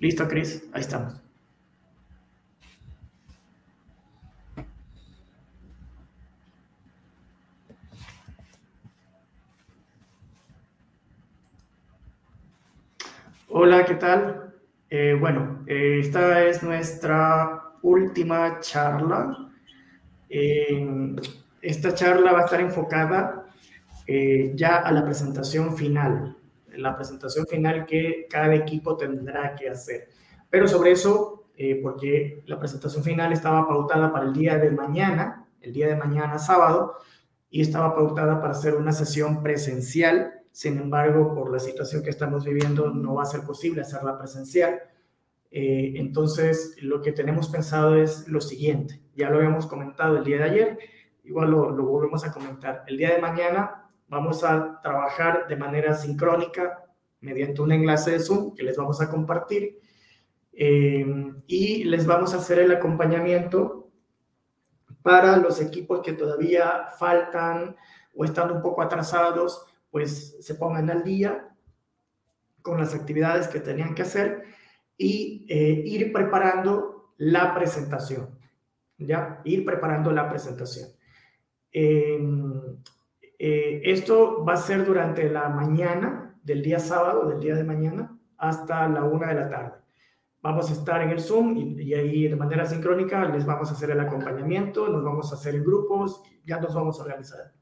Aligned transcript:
Listo, 0.00 0.28
Cris, 0.28 0.62
ahí 0.72 0.80
estamos. 0.80 1.20
Hola, 13.48 13.84
¿qué 13.84 13.94
tal? 13.94 14.54
Eh, 14.88 15.16
bueno, 15.18 15.64
eh, 15.66 15.98
esta 16.00 16.44
es 16.44 16.62
nuestra 16.62 17.72
última 17.82 18.60
charla. 18.60 19.50
esta 21.62 21.94
charla 21.94 22.32
va 22.32 22.40
a 22.40 22.44
estar 22.44 22.60
enfocada 22.60 23.46
eh, 24.06 24.52
ya 24.54 24.76
a 24.76 24.92
la 24.92 25.04
presentación 25.04 25.76
final, 25.76 26.36
la 26.78 26.96
presentación 26.96 27.46
final 27.46 27.86
que 27.86 28.26
cada 28.30 28.54
equipo 28.54 28.96
tendrá 28.96 29.54
que 29.54 29.68
hacer. 29.68 30.08
Pero 30.50 30.66
sobre 30.66 30.92
eso, 30.92 31.50
porque 31.82 32.42
la 32.46 32.58
presentación 32.58 33.02
final 33.02 33.32
estaba 33.32 33.66
pautada 33.66 34.12
para 34.12 34.26
el 34.26 34.32
día 34.32 34.58
de 34.58 34.70
mañana, 34.70 35.46
el 35.60 35.72
día 35.72 35.88
de 35.88 35.96
mañana 35.96 36.38
sábado, 36.38 36.94
y 37.50 37.60
estaba 37.60 37.94
pautada 37.94 38.40
para 38.40 38.52
hacer 38.52 38.76
una 38.76 38.92
sesión 38.92 39.42
presencial 39.42 40.38
sin 40.58 40.76
embargo, 40.76 41.36
por 41.36 41.52
la 41.52 41.60
situación 41.60 42.02
que 42.02 42.10
estamos 42.10 42.44
viviendo, 42.44 42.90
no 42.90 43.14
va 43.14 43.22
a 43.22 43.26
ser 43.26 43.42
posible 43.42 43.82
hacerla 43.82 44.18
presencial. 44.18 44.80
Eh, 45.52 45.92
entonces, 45.94 46.74
lo 46.82 47.00
que 47.00 47.12
tenemos 47.12 47.48
pensado 47.48 47.94
es 47.94 48.26
lo 48.26 48.40
siguiente. 48.40 49.00
Ya 49.14 49.30
lo 49.30 49.36
habíamos 49.36 49.68
comentado 49.68 50.16
el 50.16 50.24
día 50.24 50.38
de 50.38 50.42
ayer, 50.42 50.78
igual 51.22 51.52
lo, 51.52 51.76
volvemos 51.76 52.24
a 52.24 52.32
comentar. 52.32 52.82
El 52.88 52.96
día 52.96 53.14
de 53.14 53.20
mañana 53.20 53.87
vamos 54.08 54.42
a 54.44 54.80
trabajar 54.82 55.46
de 55.48 55.56
manera 55.56 55.94
sincrónica 55.94 56.84
mediante 57.20 57.62
un 57.62 57.72
enlace 57.72 58.12
de 58.12 58.20
Zoom 58.20 58.54
que 58.54 58.62
les 58.62 58.76
vamos 58.76 59.00
a 59.00 59.10
compartir 59.10 59.78
eh, 60.52 61.06
y 61.46 61.84
les 61.84 62.06
vamos 62.06 62.34
a 62.34 62.38
hacer 62.38 62.58
el 62.58 62.72
acompañamiento 62.72 63.90
para 65.02 65.36
los 65.36 65.60
equipos 65.60 66.00
que 66.02 66.12
todavía 66.12 66.88
faltan 66.98 67.76
o 68.14 68.24
están 68.24 68.50
un 68.50 68.62
poco 68.62 68.82
atrasados 68.82 69.64
pues 69.90 70.36
se 70.40 70.54
pongan 70.54 70.90
al 70.90 71.04
día 71.04 71.48
con 72.62 72.78
las 72.78 72.94
actividades 72.94 73.48
que 73.48 73.60
tenían 73.60 73.94
que 73.94 74.02
hacer 74.02 74.44
y 74.96 75.46
eh, 75.48 75.82
ir 75.86 76.12
preparando 76.12 77.14
la 77.16 77.54
presentación, 77.54 78.38
¿ya? 78.98 79.40
Ir 79.44 79.64
preparando 79.64 80.12
la 80.12 80.28
presentación. 80.28 80.90
Em, 81.72 82.76
eh, 83.38 83.80
esto 83.84 84.44
va 84.44 84.54
a 84.54 84.56
ser 84.56 84.84
durante 84.84 85.30
la 85.30 85.48
mañana 85.48 86.38
del 86.42 86.62
día 86.62 86.78
sábado, 86.78 87.28
del 87.28 87.40
día 87.40 87.54
de 87.54 87.64
mañana, 87.64 88.18
hasta 88.36 88.88
la 88.88 89.04
una 89.04 89.28
de 89.28 89.34
la 89.34 89.48
tarde. 89.48 89.72
Vamos 90.40 90.70
a 90.70 90.72
estar 90.72 91.02
en 91.02 91.10
el 91.10 91.20
Zoom 91.20 91.56
y, 91.56 91.82
y, 91.82 91.94
ahí 91.94 92.28
de 92.28 92.36
manera 92.36 92.64
sincrónica 92.64 93.24
les 93.26 93.44
vamos 93.44 93.70
a 93.70 93.72
hacer 93.74 93.90
el 93.90 94.00
acompañamiento, 94.00 94.88
nos 94.88 95.04
vamos 95.04 95.32
a 95.32 95.34
hacer 95.34 95.54
en 95.56 95.64
grupos, 95.64 96.22
ya 96.44 96.60
nos 96.60 96.74
vamos 96.74 96.98
a 96.98 97.02
organizar. 97.02 97.52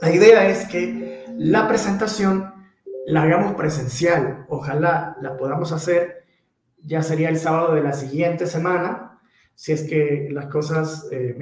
La 0.00 0.12
idea 0.12 0.48
es 0.48 0.66
que 0.68 1.24
la 1.38 1.66
presentación 1.66 2.52
la 3.06 3.22
hagamos 3.22 3.54
presencial. 3.54 4.44
Ojalá 4.48 5.16
la 5.22 5.36
podamos 5.36 5.72
hacer, 5.72 6.24
ya 6.82 7.02
sería 7.02 7.28
el 7.28 7.38
sábado 7.38 7.74
de 7.74 7.82
la 7.82 7.92
siguiente 7.92 8.46
semana, 8.46 9.20
si 9.54 9.72
es 9.72 9.84
que 9.84 10.28
las 10.30 10.46
cosas 10.46 11.08
eh. 11.10 11.36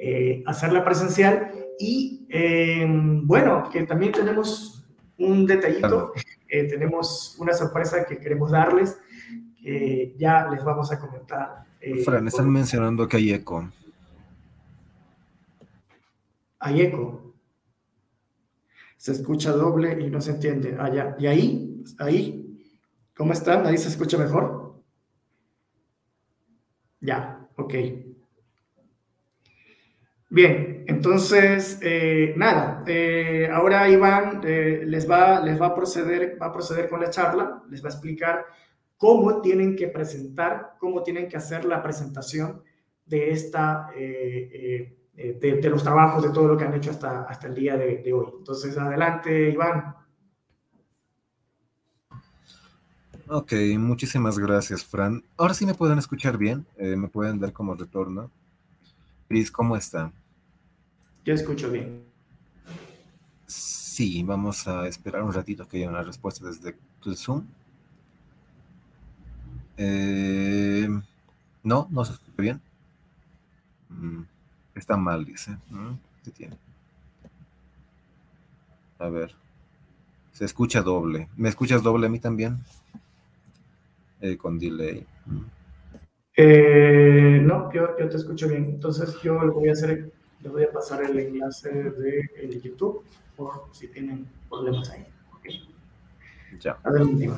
Eh, 0.00 0.42
hacerla 0.46 0.84
presencial 0.84 1.50
y 1.78 2.26
eh, 2.28 2.86
bueno, 3.24 3.68
que 3.70 3.84
también 3.84 4.12
tenemos 4.12 4.84
un 5.18 5.46
detallito, 5.46 6.12
tenemos 6.48 7.36
una 7.38 7.52
sorpresa 7.52 8.04
que 8.04 8.18
queremos 8.18 8.50
darles, 8.50 8.98
que 9.62 10.14
ya 10.18 10.48
les 10.50 10.62
vamos 10.64 10.90
a 10.92 10.98
comentar. 10.98 11.64
Fran, 12.04 12.26
están 12.26 12.50
mencionando 12.50 13.06
que 13.06 13.16
hay 13.16 13.32
eco. 13.32 13.70
Hay 16.58 16.80
eco 16.80 17.24
se 19.04 19.12
escucha 19.12 19.52
doble 19.52 20.00
y 20.00 20.08
no 20.08 20.18
se 20.22 20.30
entiende. 20.30 20.78
Allá. 20.80 21.10
Ah, 21.10 21.16
¿Y 21.18 21.26
ahí? 21.26 21.84
¿Ahí? 21.98 22.58
¿Cómo 23.14 23.34
están? 23.34 23.66
¿Ahí 23.66 23.76
se 23.76 23.90
escucha 23.90 24.16
mejor? 24.16 24.82
Ya, 27.02 27.46
ok. 27.56 27.74
Bien, 30.30 30.73
entonces, 30.86 31.78
eh, 31.82 32.34
nada, 32.36 32.82
eh, 32.86 33.48
ahora 33.52 33.88
Iván 33.88 34.40
eh, 34.44 34.82
les, 34.86 35.08
va, 35.08 35.40
les 35.40 35.60
va, 35.60 35.66
a 35.66 35.74
proceder, 35.74 36.38
va 36.40 36.46
a 36.46 36.52
proceder 36.52 36.88
con 36.88 37.00
la 37.00 37.10
charla, 37.10 37.62
les 37.70 37.82
va 37.82 37.88
a 37.88 37.92
explicar 37.92 38.44
cómo 38.96 39.40
tienen 39.40 39.76
que 39.76 39.88
presentar, 39.88 40.74
cómo 40.78 41.02
tienen 41.02 41.28
que 41.28 41.36
hacer 41.36 41.64
la 41.64 41.82
presentación 41.82 42.62
de 43.06 43.30
esta 43.30 43.90
de, 43.94 45.68
los 45.70 45.82
trabajos, 45.82 46.22
de 46.22 46.30
todo 46.30 46.48
lo 46.48 46.56
que 46.56 46.64
han 46.64 46.74
hecho 46.74 46.90
hasta, 46.90 47.24
hasta 47.24 47.46
el 47.46 47.54
día 47.54 47.76
de, 47.76 48.12
hoy. 48.12 48.26
Entonces, 48.38 48.76
adelante, 48.78 49.50
Iván. 49.50 49.94
Ok, 53.28 53.52
muchísimas 53.78 54.38
gracias, 54.38 54.84
Fran. 54.84 55.22
Ahora 55.36 55.54
sí 55.54 55.66
me 55.66 55.74
pueden 55.74 55.98
escuchar 55.98 56.38
bien, 56.38 56.66
me 56.78 57.08
pueden 57.08 57.38
dar 57.38 57.52
como 57.52 57.74
retorno. 57.74 58.30
Cris, 59.28 59.50
¿cómo 59.50 59.76
está? 59.76 60.12
Yo 61.24 61.34
escucho 61.34 61.70
bien. 61.70 62.04
Sí, 63.46 64.22
vamos 64.22 64.66
a 64.68 64.86
esperar 64.86 65.22
un 65.22 65.32
ratito 65.32 65.66
que 65.66 65.78
haya 65.78 65.88
una 65.88 66.02
respuesta 66.02 66.46
desde 66.46 66.76
el 67.06 67.16
Zoom. 67.16 67.46
Eh, 69.76 70.88
no, 71.62 71.88
no 71.90 72.04
se 72.04 72.12
escucha 72.12 72.42
bien. 72.42 72.60
Mm. 73.88 74.22
Está 74.74 74.96
mal, 74.96 75.24
dice. 75.24 75.56
¿Qué 76.24 76.30
tiene? 76.30 76.56
A 78.98 79.08
ver. 79.08 79.34
Se 80.32 80.44
escucha 80.44 80.82
doble. 80.82 81.28
¿Me 81.36 81.48
escuchas 81.48 81.82
doble 81.82 82.06
a 82.06 82.10
mí 82.10 82.18
también? 82.18 82.58
Eh, 84.20 84.36
con 84.36 84.58
delay. 84.58 85.06
Eh, 86.36 87.40
no, 87.42 87.72
yo, 87.72 87.94
te 87.94 88.16
escucho 88.16 88.48
bien. 88.48 88.64
Entonces 88.64 89.16
yo 89.22 89.34
lo 89.44 89.52
voy 89.52 89.68
a 89.68 89.72
hacer, 89.72 90.12
les 90.44 90.52
voy 90.52 90.62
a 90.62 90.70
pasar 90.70 91.02
el 91.02 91.18
enlace 91.18 91.70
de, 91.70 92.60
YouTube 92.62 93.02
por 93.34 93.66
si 93.72 93.88
tienen 93.88 94.28
problemas 94.48 94.90
ahí. 94.90 95.06
Okay. 95.38 95.68
Ya. 96.60 96.78
Adelante. 96.84 97.30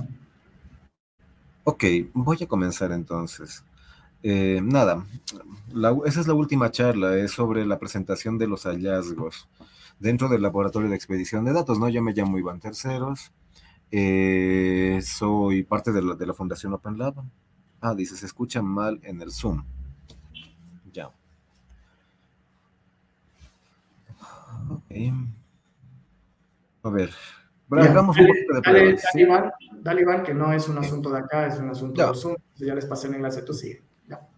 Ok, 1.63 1.85
voy 2.13 2.39
a 2.43 2.47
comenzar 2.49 2.91
entonces. 2.91 3.65
Eh, 4.23 4.61
nada, 4.61 5.07
esa 6.05 6.21
es 6.21 6.27
la 6.27 6.35
última 6.35 6.71
charla, 6.73 7.17
es 7.17 7.31
sobre 7.31 7.65
la 7.65 7.79
presentación 7.79 8.39
de 8.39 8.49
los 8.49 8.65
hallazgos 8.65 9.49
dentro 10.01 10.29
del 10.29 10.43
laboratorio 10.43 10.89
de 10.91 10.97
expedición 10.97 11.45
de 11.45 11.53
datos, 11.53 11.79
¿no? 11.79 11.89
Yo 11.89 12.03
me 12.03 12.13
llamo 12.13 12.39
Iván 12.39 12.59
Terceros, 12.59 13.31
eh, 13.93 14.99
soy 15.03 15.63
parte 15.63 15.93
de 15.93 16.03
la, 16.03 16.15
de 16.17 16.27
la 16.27 16.35
Fundación 16.35 16.73
Open 16.73 16.99
Lab. 16.99 17.15
Ah, 17.81 17.95
dice, 17.95 18.17
se 18.17 18.27
escucha 18.27 18.63
mal 18.63 18.99
en 19.05 19.23
el 19.23 19.31
Zoom. 19.31 19.65
A 26.83 26.91
ver, 26.91 27.11
hagamos 27.71 28.17
un 28.17 28.27
poquito 28.27 28.55
de 28.55 28.61
dale, 28.65 28.97
dale, 28.97 29.23
Iván, 29.23 29.53
dale, 29.83 30.01
Iván, 30.03 30.23
que 30.23 30.35
no 30.35 30.53
es 30.53 30.69
un 30.69 30.79
asunto 30.79 31.11
de 31.11 31.19
acá, 31.19 31.47
es 31.47 31.59
un 31.59 31.71
asunto 31.71 32.07
de 32.07 32.15
Zoom. 32.15 32.37
Ya 32.57 32.75
les 32.75 32.87
pasé 32.87 33.09
el 33.09 33.15
enlace, 33.15 33.43
tú 33.43 33.55
sigue. 33.55 33.83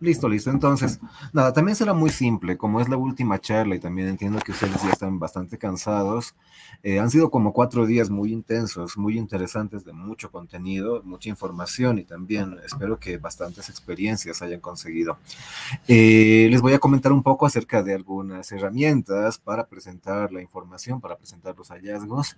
Listo, 0.01 0.29
listo. 0.29 0.51
Entonces, 0.51 1.01
nada, 1.33 1.53
también 1.53 1.75
será 1.75 1.93
muy 1.93 2.11
simple, 2.11 2.56
como 2.56 2.81
es 2.81 2.89
la 2.89 2.97
última 2.97 3.41
charla 3.41 3.75
y 3.75 3.81
también 3.81 4.09
entiendo 4.09 4.39
que 4.39 4.53
ustedes 4.53 4.81
ya 4.83 4.91
están 4.91 5.19
bastante 5.19 5.59
cansados. 5.59 6.34
Eh, 6.83 7.01
han 7.01 7.11
sido 7.11 7.31
como 7.31 7.53
cuatro 7.53 7.84
días 7.84 8.09
muy 8.09 8.33
intensos, 8.33 8.97
muy 8.97 9.19
interesantes, 9.19 9.84
de 9.84 9.93
mucho 9.93 10.31
contenido, 10.31 11.03
mucha 11.03 11.29
información 11.29 11.99
y 11.99 12.05
también 12.05 12.56
espero 12.65 12.99
que 12.99 13.19
bastantes 13.19 13.69
experiencias 13.69 14.41
hayan 14.41 14.61
conseguido. 14.61 15.19
Eh, 15.88 16.49
les 16.50 16.62
voy 16.62 16.73
a 16.75 16.79
comentar 16.79 17.12
un 17.12 17.23
poco 17.23 17.44
acerca 17.44 17.82
de 17.82 17.94
algunas 17.94 18.50
herramientas 18.53 19.38
para 19.38 19.67
presentar 19.67 20.32
la 20.32 20.41
información, 20.41 21.00
para 21.00 21.17
presentar 21.17 21.56
los 21.56 21.69
hallazgos 21.71 22.37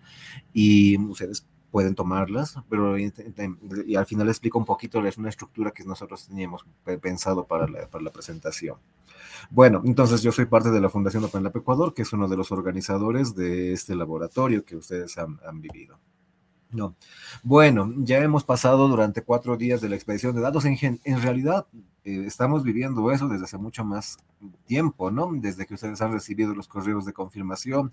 y 0.54 0.98
ustedes 0.98 1.46
pueden 1.70 1.94
tomarlas, 1.94 2.56
pero 2.68 2.98
y 2.98 3.96
al 3.96 4.06
final 4.06 4.28
explico 4.28 4.58
un 4.58 4.64
poquito, 4.64 5.04
es 5.06 5.18
una 5.18 5.28
estructura 5.28 5.70
que 5.70 5.84
nosotros 5.84 6.26
teníamos 6.26 6.64
pensado 7.00 7.46
para 7.46 7.68
la, 7.68 7.86
para 7.86 8.04
la 8.04 8.10
presentación. 8.10 8.76
Bueno, 9.50 9.82
entonces 9.84 10.22
yo 10.22 10.32
soy 10.32 10.46
parte 10.46 10.70
de 10.70 10.80
la 10.80 10.88
Fundación 10.88 11.24
Open 11.24 11.42
Lab 11.42 11.56
Ecuador, 11.56 11.94
que 11.94 12.02
es 12.02 12.12
uno 12.12 12.28
de 12.28 12.36
los 12.36 12.52
organizadores 12.52 13.34
de 13.34 13.72
este 13.72 13.94
laboratorio 13.94 14.64
que 14.64 14.76
ustedes 14.76 15.16
han, 15.18 15.38
han 15.46 15.60
vivido. 15.60 15.98
No. 16.70 16.94
Bueno, 17.42 17.92
ya 17.96 18.18
hemos 18.18 18.44
pasado 18.44 18.86
durante 18.86 19.22
cuatro 19.22 19.56
días 19.56 19.80
de 19.80 19.88
la 19.88 19.96
expedición 19.96 20.34
de 20.34 20.40
datos. 20.40 20.64
En, 20.64 20.78
en 21.02 21.22
realidad, 21.22 21.66
eh, 22.04 22.24
estamos 22.26 22.62
viviendo 22.62 23.10
eso 23.10 23.28
desde 23.28 23.44
hace 23.44 23.58
mucho 23.58 23.84
más 23.84 24.18
tiempo, 24.66 25.10
¿no? 25.10 25.30
Desde 25.32 25.66
que 25.66 25.74
ustedes 25.74 26.00
han 26.00 26.12
recibido 26.12 26.54
los 26.54 26.68
correos 26.68 27.04
de 27.04 27.12
confirmación, 27.12 27.92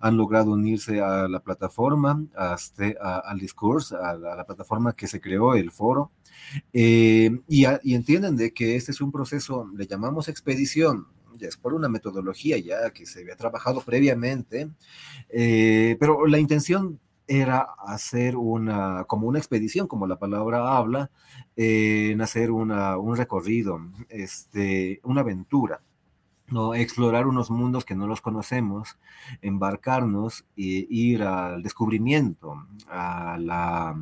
han 0.00 0.16
logrado 0.16 0.52
unirse 0.52 1.00
a 1.00 1.28
la 1.28 1.40
plataforma, 1.40 2.22
este, 2.54 2.96
al 3.00 3.38
discurso, 3.38 4.02
a, 4.02 4.14
la 4.14 4.44
plataforma 4.44 4.94
que 4.94 5.06
se 5.06 5.20
creó, 5.20 5.54
el 5.54 5.70
foro, 5.70 6.10
eh, 6.72 7.30
y, 7.48 7.64
y, 7.82 7.94
entienden 7.94 8.36
de 8.36 8.52
que 8.52 8.76
este 8.76 8.92
es 8.92 9.00
un 9.00 9.10
proceso, 9.10 9.70
le 9.74 9.86
llamamos 9.86 10.28
expedición, 10.28 11.06
ya 11.38 11.48
es 11.48 11.56
por 11.56 11.74
una 11.74 11.88
metodología 11.88 12.58
ya 12.58 12.90
que 12.90 13.06
se 13.06 13.20
había 13.20 13.36
trabajado 13.36 13.80
previamente, 13.82 14.70
eh, 15.28 15.96
pero 16.00 16.26
la 16.26 16.38
intención 16.38 16.98
era 17.28 17.68
hacer 17.78 18.36
una, 18.36 19.04
como 19.04 19.26
una 19.26 19.38
expedición, 19.38 19.86
como 19.86 20.06
la 20.06 20.18
palabra 20.18 20.76
habla, 20.76 21.10
en 21.56 22.20
hacer 22.20 22.50
una, 22.50 22.98
un 22.98 23.16
recorrido, 23.16 23.80
este, 24.08 25.00
una 25.04 25.22
aventura. 25.22 25.80
¿no? 26.48 26.74
explorar 26.74 27.26
unos 27.26 27.50
mundos 27.50 27.84
que 27.84 27.96
no 27.96 28.06
los 28.06 28.20
conocemos, 28.20 28.96
embarcarnos 29.42 30.44
e 30.56 30.86
ir 30.88 31.24
al 31.24 31.60
descubrimiento, 31.62 32.64
a 32.88 33.36
la, 33.40 33.96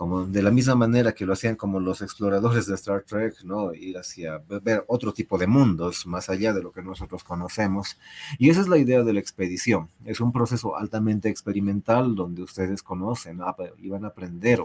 como 0.00 0.24
de 0.24 0.42
la 0.42 0.50
misma 0.50 0.76
manera 0.76 1.12
que 1.12 1.26
lo 1.26 1.34
hacían 1.34 1.56
como 1.56 1.78
los 1.78 2.00
exploradores 2.00 2.64
de 2.66 2.74
Star 2.74 3.02
Trek, 3.02 3.42
¿no? 3.44 3.74
Ir 3.74 3.98
hacia 3.98 4.40
ver 4.62 4.82
otro 4.86 5.12
tipo 5.12 5.36
de 5.36 5.46
mundos 5.46 6.06
más 6.06 6.30
allá 6.30 6.54
de 6.54 6.62
lo 6.62 6.72
que 6.72 6.80
nosotros 6.80 7.22
conocemos. 7.22 7.98
Y 8.38 8.48
esa 8.48 8.62
es 8.62 8.68
la 8.68 8.78
idea 8.78 9.02
de 9.02 9.12
la 9.12 9.20
expedición. 9.20 9.90
Es 10.06 10.22
un 10.22 10.32
proceso 10.32 10.74
altamente 10.74 11.28
experimental 11.28 12.14
donde 12.14 12.42
ustedes 12.42 12.82
conocen 12.82 13.40
y 13.76 13.90
van 13.90 14.06
a 14.06 14.08
aprender 14.08 14.62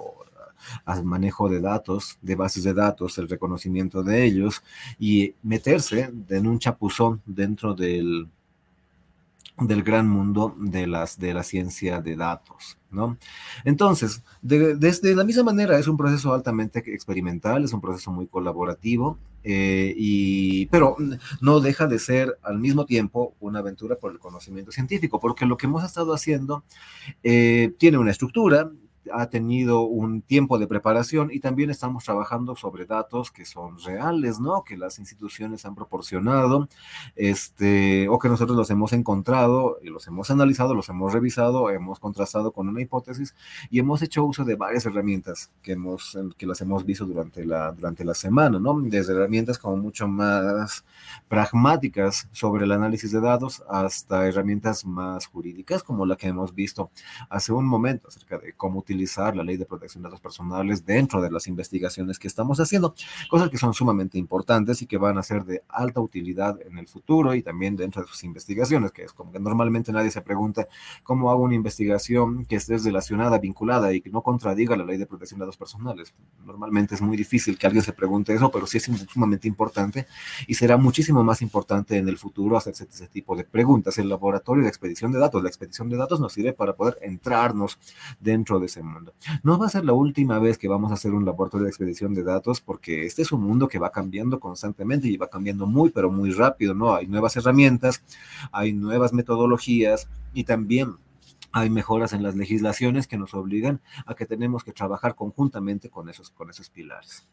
al 0.85 1.03
manejo 1.03 1.49
de 1.49 1.59
datos, 1.59 2.17
de 2.21 2.35
bases 2.35 2.63
de 2.63 2.73
datos, 2.73 3.17
el 3.17 3.27
reconocimiento 3.27 4.03
de 4.03 4.23
ellos 4.23 4.63
y 4.97 5.35
meterse 5.43 6.13
en 6.29 6.47
un 6.47 6.59
chapuzón 6.59 7.21
dentro 7.25 7.75
del, 7.75 8.29
del 9.57 9.83
gran 9.83 10.07
mundo 10.09 10.53
de, 10.59 10.85
las, 10.85 11.17
de 11.17 11.33
la 11.33 11.43
ciencia 11.43 12.01
de 12.01 12.15
datos, 12.17 12.77
¿no? 12.91 13.17
Entonces, 13.63 14.21
desde 14.41 15.15
la 15.15 15.23
misma 15.23 15.43
manera 15.43 15.79
es 15.79 15.87
un 15.87 15.95
proceso 15.95 16.33
altamente 16.33 16.79
experimental, 16.93 17.63
es 17.63 17.71
un 17.71 17.79
proceso 17.79 18.11
muy 18.11 18.27
colaborativo, 18.27 19.17
eh, 19.43 19.93
y, 19.95 20.65
pero 20.67 20.97
no 21.39 21.59
deja 21.61 21.87
de 21.87 21.99
ser 21.99 22.37
al 22.41 22.59
mismo 22.59 22.85
tiempo 22.85 23.33
una 23.39 23.59
aventura 23.59 23.95
por 23.95 24.11
el 24.11 24.19
conocimiento 24.19 24.71
científico, 24.71 25.19
porque 25.21 25.45
lo 25.45 25.55
que 25.55 25.67
hemos 25.67 25.83
estado 25.85 26.13
haciendo 26.13 26.63
eh, 27.23 27.73
tiene 27.77 27.97
una 27.97 28.11
estructura, 28.11 28.69
ha 29.13 29.29
tenido 29.29 29.81
un 29.81 30.21
tiempo 30.21 30.57
de 30.57 30.67
preparación 30.67 31.29
y 31.31 31.39
también 31.39 31.69
estamos 31.69 32.03
trabajando 32.03 32.55
sobre 32.55 32.85
datos 32.85 33.31
que 33.31 33.45
son 33.45 33.79
reales, 33.79 34.39
¿no? 34.39 34.63
Que 34.63 34.77
las 34.77 34.99
instituciones 34.99 35.65
han 35.65 35.75
proporcionado, 35.75 36.67
este, 37.15 38.07
o 38.09 38.19
que 38.19 38.29
nosotros 38.29 38.57
los 38.57 38.69
hemos 38.69 38.93
encontrado 38.93 39.77
los 39.83 40.07
hemos 40.07 40.31
analizado, 40.31 40.73
los 40.73 40.89
hemos 40.89 41.13
revisado, 41.13 41.69
hemos 41.69 41.99
contrastado 41.99 42.51
con 42.51 42.67
una 42.67 42.81
hipótesis 42.81 43.35
y 43.69 43.79
hemos 43.79 44.01
hecho 44.01 44.23
uso 44.23 44.43
de 44.43 44.55
varias 44.55 44.85
herramientas 44.85 45.51
que, 45.61 45.73
hemos, 45.73 46.17
que 46.37 46.45
las 46.45 46.61
hemos 46.61 46.85
visto 46.85 47.05
durante 47.05 47.45
la, 47.45 47.71
durante 47.71 48.03
la 48.03 48.13
semana, 48.13 48.59
¿no? 48.59 48.79
Desde 48.81 49.13
herramientas 49.13 49.57
como 49.57 49.77
mucho 49.77 50.07
más 50.07 50.85
pragmáticas 51.27 52.27
sobre 52.31 52.65
el 52.65 52.71
análisis 52.71 53.11
de 53.11 53.21
datos 53.21 53.63
hasta 53.69 54.27
herramientas 54.27 54.85
más 54.85 55.27
jurídicas 55.27 55.83
como 55.83 56.05
la 56.05 56.15
que 56.15 56.27
hemos 56.27 56.53
visto 56.53 56.91
hace 57.29 57.51
un 57.51 57.65
momento 57.65 58.07
acerca 58.07 58.37
de 58.37 58.53
cómo 58.53 58.79
utilizar 58.79 58.94
utilizar 58.95 59.35
la 59.35 59.43
ley 59.43 59.57
de 59.57 59.65
protección 59.65 60.01
de 60.01 60.07
datos 60.07 60.21
personales 60.21 60.85
dentro 60.85 61.21
de 61.21 61.29
las 61.29 61.47
investigaciones 61.47 62.17
que 62.17 62.27
estamos 62.27 62.59
haciendo, 62.59 62.95
cosas 63.29 63.49
que 63.49 63.57
son 63.57 63.73
sumamente 63.73 64.17
importantes 64.17 64.81
y 64.81 64.87
que 64.87 64.97
van 64.97 65.17
a 65.17 65.23
ser 65.23 65.43
de 65.43 65.63
alta 65.67 65.99
utilidad 65.99 66.57
en 66.65 66.77
el 66.77 66.87
futuro 66.87 67.35
y 67.35 67.43
también 67.43 67.75
dentro 67.75 68.01
de 68.01 68.07
sus 68.07 68.23
investigaciones, 68.23 68.91
que 68.91 69.03
es 69.03 69.11
como 69.11 69.31
que 69.31 69.39
normalmente 69.39 69.91
nadie 69.91 70.11
se 70.11 70.21
pregunta 70.21 70.67
cómo 71.03 71.29
hago 71.29 71.43
una 71.43 71.55
investigación 71.55 72.45
que 72.45 72.55
esté 72.55 72.77
relacionada, 72.77 73.37
vinculada 73.37 73.93
y 73.93 73.99
que 73.99 74.09
no 74.09 74.21
contradiga 74.21 74.77
la 74.77 74.85
ley 74.85 74.97
de 74.97 75.05
protección 75.05 75.39
de 75.39 75.45
datos 75.45 75.57
personales. 75.57 76.13
Normalmente 76.45 76.95
es 76.95 77.01
muy 77.01 77.17
difícil 77.17 77.57
que 77.57 77.67
alguien 77.67 77.83
se 77.83 77.93
pregunte 77.93 78.33
eso, 78.33 78.49
pero 78.49 78.65
sí 78.65 78.77
es 78.77 78.89
sumamente 79.11 79.47
importante 79.47 80.07
y 80.47 80.53
será 80.53 80.77
muchísimo 80.77 81.23
más 81.23 81.41
importante 81.41 81.97
en 81.97 82.07
el 82.07 82.17
futuro 82.17 82.55
hacerse 82.55 82.87
ese 82.89 83.07
tipo 83.07 83.35
de 83.35 83.43
preguntas. 83.43 83.97
El 83.97 84.07
laboratorio 84.07 84.63
de 84.63 84.69
expedición 84.69 85.11
de 85.11 85.19
datos, 85.19 85.43
la 85.43 85.49
expedición 85.49 85.89
de 85.89 85.97
datos 85.97 86.19
nos 86.19 86.31
sirve 86.31 86.53
para 86.53 86.75
poder 86.75 86.97
entrarnos 87.01 87.77
dentro 88.19 88.59
de 88.59 88.67
ese 88.67 88.84
mundo. 88.85 89.13
No 89.43 89.57
va 89.57 89.67
a 89.67 89.69
ser 89.69 89.85
la 89.85 89.93
última 89.93 90.39
vez 90.39 90.57
que 90.57 90.67
vamos 90.67 90.91
a 90.91 90.95
hacer 90.95 91.13
un 91.13 91.25
laboratorio 91.25 91.65
de 91.65 91.69
expedición 91.69 92.13
de 92.13 92.23
datos 92.23 92.61
porque 92.61 93.05
este 93.05 93.21
es 93.21 93.31
un 93.31 93.41
mundo 93.41 93.67
que 93.67 93.79
va 93.79 93.91
cambiando 93.91 94.39
constantemente 94.39 95.07
y 95.07 95.17
va 95.17 95.29
cambiando 95.29 95.65
muy, 95.65 95.89
pero 95.89 96.11
muy 96.11 96.31
rápido, 96.31 96.73
¿no? 96.73 96.95
Hay 96.95 97.07
nuevas 97.07 97.35
herramientas, 97.35 98.03
hay 98.51 98.73
nuevas 98.73 99.13
metodologías 99.13 100.09
y 100.33 100.43
también 100.43 100.97
hay 101.51 101.69
mejoras 101.69 102.11
en 102.11 102.21
las 102.21 102.35
legislaciones 102.35 103.07
que 103.07 103.17
nos 103.17 103.33
obligan 103.33 103.79
a 104.05 104.13
que 104.15 104.25
tenemos 104.25 104.63
que 104.63 104.73
trabajar 104.73 105.15
conjuntamente 105.15 105.89
con 105.89 106.09
esos, 106.09 106.29
con 106.29 106.49
esos 106.49 106.69
pilares. 106.69 107.25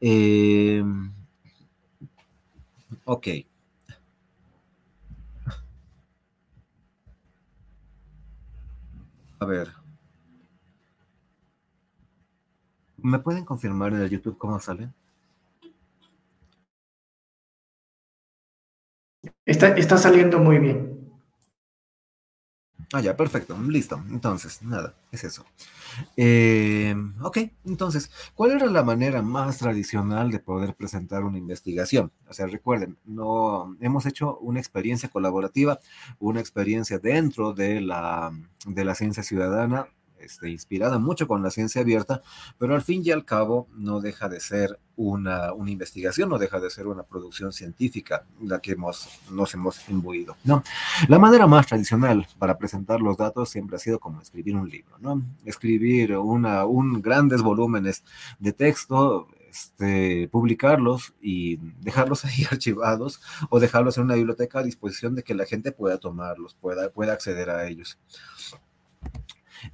Eh, 0.00 0.84
ok. 3.04 3.28
A 9.40 9.44
ver. 9.44 9.87
¿Me 13.08 13.18
pueden 13.20 13.44
confirmar 13.46 13.94
en 13.94 14.02
el 14.02 14.10
YouTube 14.10 14.36
cómo 14.36 14.60
sale? 14.60 14.90
Está, 19.46 19.68
está 19.68 19.96
saliendo 19.96 20.38
muy 20.38 20.58
bien. 20.58 20.98
Ah, 22.92 23.00
ya, 23.00 23.16
perfecto, 23.16 23.58
listo. 23.66 24.02
Entonces, 24.10 24.62
nada, 24.62 24.94
es 25.10 25.24
eso. 25.24 25.44
Eh, 26.16 26.94
ok, 27.22 27.38
entonces, 27.64 28.10
¿cuál 28.34 28.52
era 28.52 28.66
la 28.66 28.82
manera 28.82 29.22
más 29.22 29.58
tradicional 29.58 30.30
de 30.30 30.38
poder 30.38 30.74
presentar 30.74 31.24
una 31.24 31.38
investigación? 31.38 32.12
O 32.28 32.32
sea, 32.34 32.46
recuerden, 32.46 32.98
no 33.04 33.76
hemos 33.80 34.04
hecho 34.06 34.38
una 34.38 34.60
experiencia 34.60 35.08
colaborativa, 35.08 35.80
una 36.18 36.40
experiencia 36.40 36.98
dentro 36.98 37.52
de 37.54 37.80
la, 37.80 38.32
de 38.66 38.84
la 38.84 38.94
ciencia 38.94 39.22
ciudadana 39.22 39.88
este, 40.20 40.50
inspirada 40.50 40.98
mucho 40.98 41.26
con 41.26 41.42
la 41.42 41.50
ciencia 41.50 41.82
abierta, 41.82 42.22
pero 42.58 42.74
al 42.74 42.82
fin 42.82 43.02
y 43.04 43.10
al 43.10 43.24
cabo 43.24 43.68
no 43.74 44.00
deja 44.00 44.28
de 44.28 44.40
ser 44.40 44.78
una, 44.96 45.52
una 45.52 45.70
investigación, 45.70 46.28
no 46.28 46.38
deja 46.38 46.58
de 46.58 46.70
ser 46.70 46.88
una 46.88 47.04
producción 47.04 47.52
científica 47.52 48.24
la 48.42 48.58
que 48.60 48.72
hemos, 48.72 49.08
nos 49.30 49.54
hemos 49.54 49.88
imbuido. 49.88 50.36
¿no? 50.44 50.62
La 51.08 51.18
manera 51.18 51.46
más 51.46 51.66
tradicional 51.66 52.26
para 52.38 52.58
presentar 52.58 53.00
los 53.00 53.16
datos 53.16 53.48
siempre 53.48 53.76
ha 53.76 53.78
sido 53.78 54.00
como 54.00 54.20
escribir 54.20 54.56
un 54.56 54.68
libro, 54.68 54.98
¿no? 54.98 55.22
escribir 55.44 56.16
una, 56.16 56.64
un 56.64 57.00
grandes 57.00 57.42
volúmenes 57.42 58.02
de 58.40 58.52
texto, 58.52 59.28
este, 59.50 60.28
publicarlos 60.28 61.14
y 61.20 61.56
dejarlos 61.80 62.24
ahí 62.24 62.44
archivados 62.50 63.20
o 63.50 63.60
dejarlos 63.60 63.96
en 63.98 64.04
una 64.04 64.14
biblioteca 64.14 64.58
a 64.58 64.62
disposición 64.62 65.14
de 65.14 65.22
que 65.22 65.34
la 65.34 65.46
gente 65.46 65.72
pueda 65.72 65.98
tomarlos, 65.98 66.54
pueda, 66.54 66.90
pueda 66.90 67.12
acceder 67.12 67.50
a 67.50 67.66
ellos. 67.66 67.98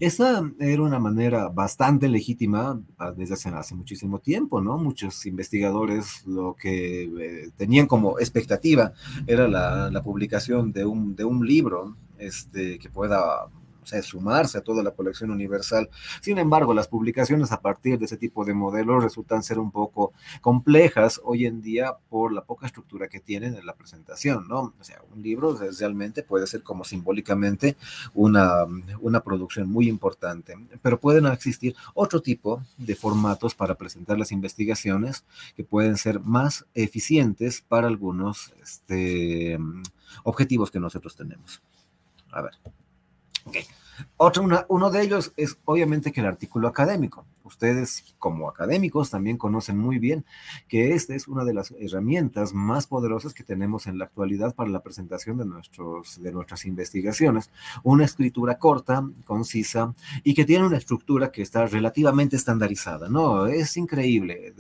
Esa 0.01 0.43
era 0.59 0.83
una 0.83 0.99
manera 0.99 1.49
bastante 1.49 2.09
legítima 2.09 2.81
ah, 2.99 3.13
desde 3.13 3.35
hace, 3.35 3.49
hace 3.51 3.75
muchísimo 3.75 4.19
tiempo, 4.19 4.61
¿no? 4.61 4.79
Muchos 4.79 5.27
investigadores 5.27 6.27
lo 6.27 6.55
que 6.55 7.05
eh, 7.05 7.51
tenían 7.57 7.87
como 7.87 8.19
expectativa 8.19 8.93
era 9.27 9.49
la, 9.49 9.91
la 9.91 10.03
publicación 10.03 10.73
de 10.73 10.85
un, 10.85 11.15
de 11.17 11.25
un 11.25 11.47
libro 11.47 11.97
este, 12.19 12.79
que 12.79 12.89
pueda 12.89 13.49
o 13.85 13.87
sea, 13.87 14.03
sumarse 14.03 14.59
a 14.59 14.63
toda 14.63 14.83
la 14.83 14.93
colección 14.93 15.31
universal. 15.31 15.91
Sin 16.23 16.39
embargo, 16.39 16.73
las 16.73 16.89
publicaciones 16.89 17.53
a 17.53 17.61
partir 17.61 17.99
de 17.99 18.07
ese 18.07 18.17
tipo 18.17 18.45
de 18.45 18.55
modelos 18.55 19.05
resultan 19.05 19.43
ser 19.43 19.59
un 19.59 19.71
poco 19.71 20.13
complejas 20.41 21.21
hoy 21.23 21.45
en 21.45 21.61
día 21.61 21.95
por 22.09 22.33
la 22.33 22.45
poca 22.45 22.67
estructura 22.67 23.09
que 23.09 23.21
tienen 23.21 23.55
en 23.55 23.67
la 23.67 23.75
presentación, 23.75 24.49
¿no? 24.49 24.73
O 24.81 24.85
sea, 24.85 25.03
un 25.15 25.23
libro 25.23 25.57
realmente 25.79 26.23
puede 26.23 26.47
ser 26.47 26.63
como 26.63 26.83
simbólicamente 26.85 27.77
una, 28.15 28.65
una 29.01 29.21
producción 29.21 29.69
muy 29.69 29.89
importante, 29.89 30.57
pero 30.81 30.99
pueden 30.99 31.27
existir 31.27 31.77
otro 31.93 32.23
tipo 32.23 32.63
de 32.79 32.95
formatos 32.95 33.55
para 33.55 33.75
presentar 33.75 34.19
las 34.19 34.33
investigaciones 34.33 35.25
que 35.57 35.65
pueden 35.65 35.99
ser 35.99 36.21
más 36.21 36.65
eficientes 36.75 37.61
para 37.61 37.87
algunos 37.87 38.55
este, 38.63 39.59
objetivos 40.23 40.71
que 40.71 40.81
nosotros 40.81 41.15
tenemos. 41.15 41.61
A 42.33 42.43
ver. 42.43 42.53
Otro, 44.17 44.45
uno 44.69 44.91
de 44.91 45.03
ellos 45.03 45.33
es 45.37 45.57
obviamente 45.65 46.13
que 46.13 46.21
el 46.21 46.27
artículo 46.27 46.69
académico. 46.69 47.25
Ustedes 47.45 48.15
como 48.19 48.49
académicos 48.49 49.11
también 49.11 49.37
conocen 49.37 49.79
muy 49.79 49.99
bien 49.99 50.25
que 50.69 50.95
esta 50.95 51.15
es 51.15 51.29
una 51.29 51.45
de 51.45 51.55
las 51.55 51.73
herramientas 51.79 52.55
más 52.55 52.87
poderosas 52.87 53.35
que 53.35 53.45
tenemos 53.45 53.87
en 53.87 53.99
la 53.99 54.07
actualidad 54.07 54.55
para 54.55 54.71
la 54.71 54.83
presentación 54.83 55.39
de, 55.39 55.45
nuestros, 55.45 56.21
de 56.21 56.33
nuestras 56.33 56.65
investigaciones. 56.65 57.51
Una 57.83 58.05
escritura 58.05 58.59
corta, 58.59 59.05
concisa 59.25 59.95
y 60.23 60.35
que 60.35 60.45
tiene 60.45 60.67
una 60.67 60.79
estructura 60.79 61.31
que 61.31 61.43
está 61.43 61.67
relativamente 61.67 62.37
estandarizada, 62.37 63.09
¿no? 63.09 63.47
Es 63.47 63.77
increíble. 63.77 64.55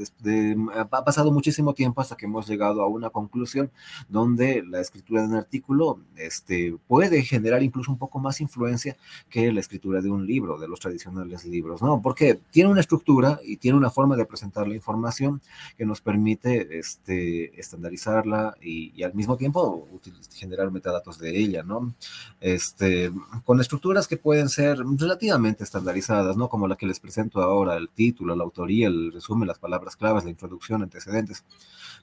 ha 0.75 1.05
pasado 1.05 1.33
muchísimo 1.33 1.75
tiempo 1.75 2.01
hasta 2.01 2.17
que 2.17 2.27
hemos 2.27 2.47
llegado 2.47 2.83
a 2.83 2.87
una 2.87 3.11
conclusión 3.11 3.71
donde 4.09 4.63
la 4.63 4.81
escritura 4.81 5.23
de 5.23 5.29
un 5.29 5.35
artículo 5.35 6.01
este, 6.17 6.77
puede 6.87 7.23
generar 7.23 7.63
incluso 7.63 7.91
un 7.91 7.99
poco 7.99 8.19
más 8.19 8.41
influencia 8.41 8.97
que 9.31 9.53
la 9.53 9.61
escritura 9.61 10.01
de 10.01 10.11
un 10.11 10.27
libro, 10.27 10.59
de 10.59 10.69
los 10.69 10.81
tradicionales 10.81 11.45
libros, 11.45 11.83
¿no? 11.83 12.01
Porque 12.03 12.39
tiene 12.51 12.74
una 12.75 12.81
estructura 12.81 13.41
y 13.45 13.57
tiene 13.57 13.79
una 13.79 13.91
forma 13.91 14.17
de 14.17 14.27
presentar 14.27 14.67
la 14.67 14.75
información 14.75 15.41
que 15.79 15.87
nos 15.87 16.01
permite 16.01 16.79
este, 16.79 17.59
estandarizarla 17.59 18.57
y, 18.61 19.03
al 19.03 19.15
mismo 19.15 19.37
tiempo 19.37 19.89
generar 20.35 20.71
metadatos 20.71 21.19
de 21.19 21.39
ella, 21.39 21.63
¿no? 21.63 21.95
Este, 22.41 23.13
con 23.45 23.61
estructuras 23.61 24.09
que 24.09 24.17
pueden 24.17 24.49
ser 24.49 24.79
relativamente 24.79 25.63
estandarizadas, 25.63 26.37
¿no? 26.37 26.49
Como 26.49 26.67
la 26.67 26.77
que 26.77 26.87
les 26.87 27.01
presento 27.01 27.41
ahora, 27.43 27.77
el 27.77 27.89
título, 27.89 28.35
la 28.35 28.45
autoría, 28.45 28.89
el 28.89 29.13
resumen, 29.13 29.47
las 29.47 29.59
palabras 29.59 29.97
claves, 29.97 30.25
la 30.25 30.31
introducción, 30.31 30.83
antecedentes 30.83 31.45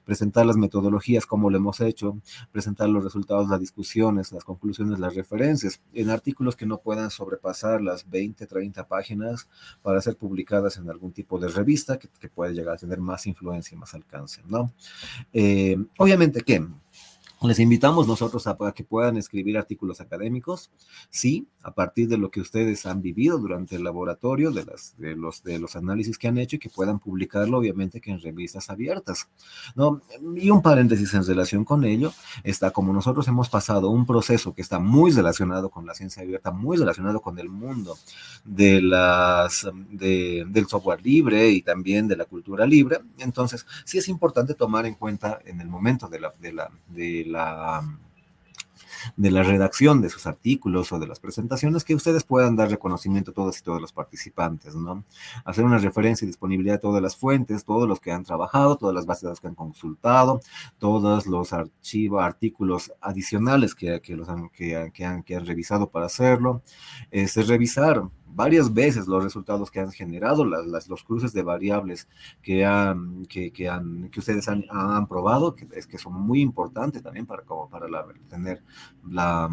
presentar 0.04 0.46
las 0.46 0.56
metodologías 0.56 1.26
como 1.26 1.50
lo 1.50 1.56
hemos 1.56 1.80
hecho, 1.80 2.18
presentar 2.50 2.88
los 2.88 3.04
resultados, 3.04 3.48
las 3.48 3.60
discusiones, 3.60 4.32
las 4.32 4.44
conclusiones, 4.44 4.98
las 4.98 5.14
referencias, 5.14 5.80
en 5.92 6.10
artículos 6.10 6.56
que 6.56 6.66
no 6.66 6.78
puedan 6.78 7.10
sobrepasar 7.10 7.80
las 7.80 8.08
20, 8.08 8.46
30 8.46 8.86
páginas 8.88 9.48
para 9.82 10.00
ser 10.00 10.16
publicadas 10.16 10.76
en 10.76 10.88
algún 10.90 11.12
tipo 11.12 11.38
de 11.38 11.48
revista 11.48 11.98
que, 11.98 12.08
puede 12.32 12.54
llegar 12.54 12.76
a 12.76 12.78
tener 12.78 12.98
más 12.98 13.26
influencia 13.26 13.74
y 13.74 13.78
más 13.78 13.92
alcance, 13.94 14.42
¿no? 14.48 14.72
Eh, 15.32 15.76
obviamente 15.98 16.40
que 16.40 16.66
les 17.48 17.58
invitamos 17.58 18.06
nosotros 18.06 18.46
a, 18.46 18.56
que 18.74 18.84
puedan 18.84 19.16
escribir 19.16 19.58
artículos 19.58 20.00
académicos, 20.00 20.70
sí, 21.10 21.46
a 21.62 21.72
partir 21.72 22.08
de 22.08 22.18
lo 22.18 22.30
que 22.30 22.40
ustedes 22.40 22.86
han 22.86 23.02
vivido 23.02 23.38
durante 23.38 23.76
el 23.76 23.84
laboratorio, 23.84 24.50
de, 24.50 24.64
las, 24.64 24.94
de, 24.98 25.14
los, 25.14 25.42
de 25.42 25.58
los 25.58 25.76
análisis 25.76 26.18
que 26.18 26.28
han 26.28 26.38
hecho 26.38 26.56
y 26.56 26.58
que 26.58 26.68
puedan 26.68 26.98
publicarlo, 26.98 27.58
obviamente, 27.58 28.00
que 28.00 28.10
en 28.10 28.20
revistas 28.20 28.70
abiertas. 28.70 29.28
¿no? 29.74 30.00
Y 30.36 30.50
un 30.50 30.62
paréntesis 30.62 31.12
en 31.14 31.24
relación 31.26 31.64
con 31.64 31.84
ello, 31.84 32.12
está 32.44 32.70
como 32.70 32.92
nosotros 32.92 33.28
hemos 33.28 33.48
pasado 33.48 33.90
un 33.90 34.06
proceso 34.06 34.54
que 34.54 34.62
está 34.62 34.78
muy 34.78 35.10
relacionado 35.10 35.70
con 35.70 35.86
la 35.86 35.94
ciencia 35.94 36.22
abierta, 36.22 36.50
muy 36.50 36.76
relacionado 36.76 37.20
con 37.20 37.38
el 37.38 37.48
mundo 37.48 37.96
de 38.44 38.80
las, 38.80 39.68
de, 39.90 40.44
del 40.48 40.66
software 40.66 41.02
libre 41.02 41.50
y 41.50 41.62
también 41.62 42.08
de 42.08 42.16
la 42.16 42.24
cultura 42.24 42.66
libre, 42.66 43.00
entonces 43.18 43.66
sí 43.84 43.98
es 43.98 44.08
importante 44.08 44.54
tomar 44.54 44.86
en 44.86 44.94
cuenta 44.94 45.40
en 45.44 45.60
el 45.60 45.68
momento 45.68 46.08
de 46.08 46.22
de 46.40 46.52
la, 46.52 46.70
de 46.88 47.24
la 47.26 47.31
de 49.16 49.30
la 49.30 49.42
redacción 49.42 50.00
de 50.00 50.08
sus 50.08 50.26
artículos 50.26 50.92
o 50.92 50.98
de 50.98 51.06
las 51.06 51.20
presentaciones, 51.20 51.84
que 51.84 51.94
ustedes 51.94 52.24
puedan 52.24 52.56
dar 52.56 52.70
reconocimiento 52.70 53.30
a 53.30 53.34
todos 53.34 53.58
y 53.58 53.62
todos 53.62 53.80
los 53.80 53.92
participantes, 53.92 54.74
¿no? 54.74 55.04
Hacer 55.44 55.64
una 55.64 55.78
referencia 55.78 56.24
y 56.24 56.28
disponibilidad 56.28 56.74
de 56.74 56.80
todas 56.80 57.02
las 57.02 57.16
fuentes, 57.16 57.64
todos 57.64 57.88
los 57.88 58.00
que 58.00 58.12
han 58.12 58.24
trabajado, 58.24 58.76
todas 58.76 58.94
las 58.94 59.06
bases 59.06 59.40
que 59.40 59.48
han 59.48 59.54
consultado, 59.54 60.40
todos 60.78 61.26
los 61.26 61.52
archivos, 61.52 62.22
artículos 62.22 62.92
adicionales 63.00 63.74
que, 63.74 64.00
que, 64.00 64.16
los 64.16 64.28
han, 64.28 64.48
que, 64.50 64.76
han, 64.76 65.22
que 65.22 65.36
han 65.36 65.46
revisado 65.46 65.90
para 65.90 66.06
hacerlo, 66.06 66.62
este, 67.10 67.42
revisar 67.42 68.02
varias 68.34 68.72
veces 68.72 69.06
los 69.06 69.22
resultados 69.22 69.70
que 69.70 69.80
han 69.80 69.92
generado, 69.92 70.44
las, 70.44 70.88
los 70.88 71.02
cruces 71.02 71.32
de 71.32 71.42
variables 71.42 72.08
que, 72.42 72.64
han, 72.64 73.26
que, 73.26 73.52
que, 73.52 73.68
han, 73.68 74.08
que 74.10 74.20
ustedes 74.20 74.48
han, 74.48 74.64
han 74.70 75.06
probado, 75.06 75.54
que 75.54 75.66
es 75.72 75.86
que 75.86 75.98
son 75.98 76.14
muy 76.14 76.40
importantes 76.40 77.02
también 77.02 77.26
para, 77.26 77.42
como 77.42 77.68
para 77.68 77.88
la, 77.88 78.06
tener 78.28 78.62
la, 79.08 79.48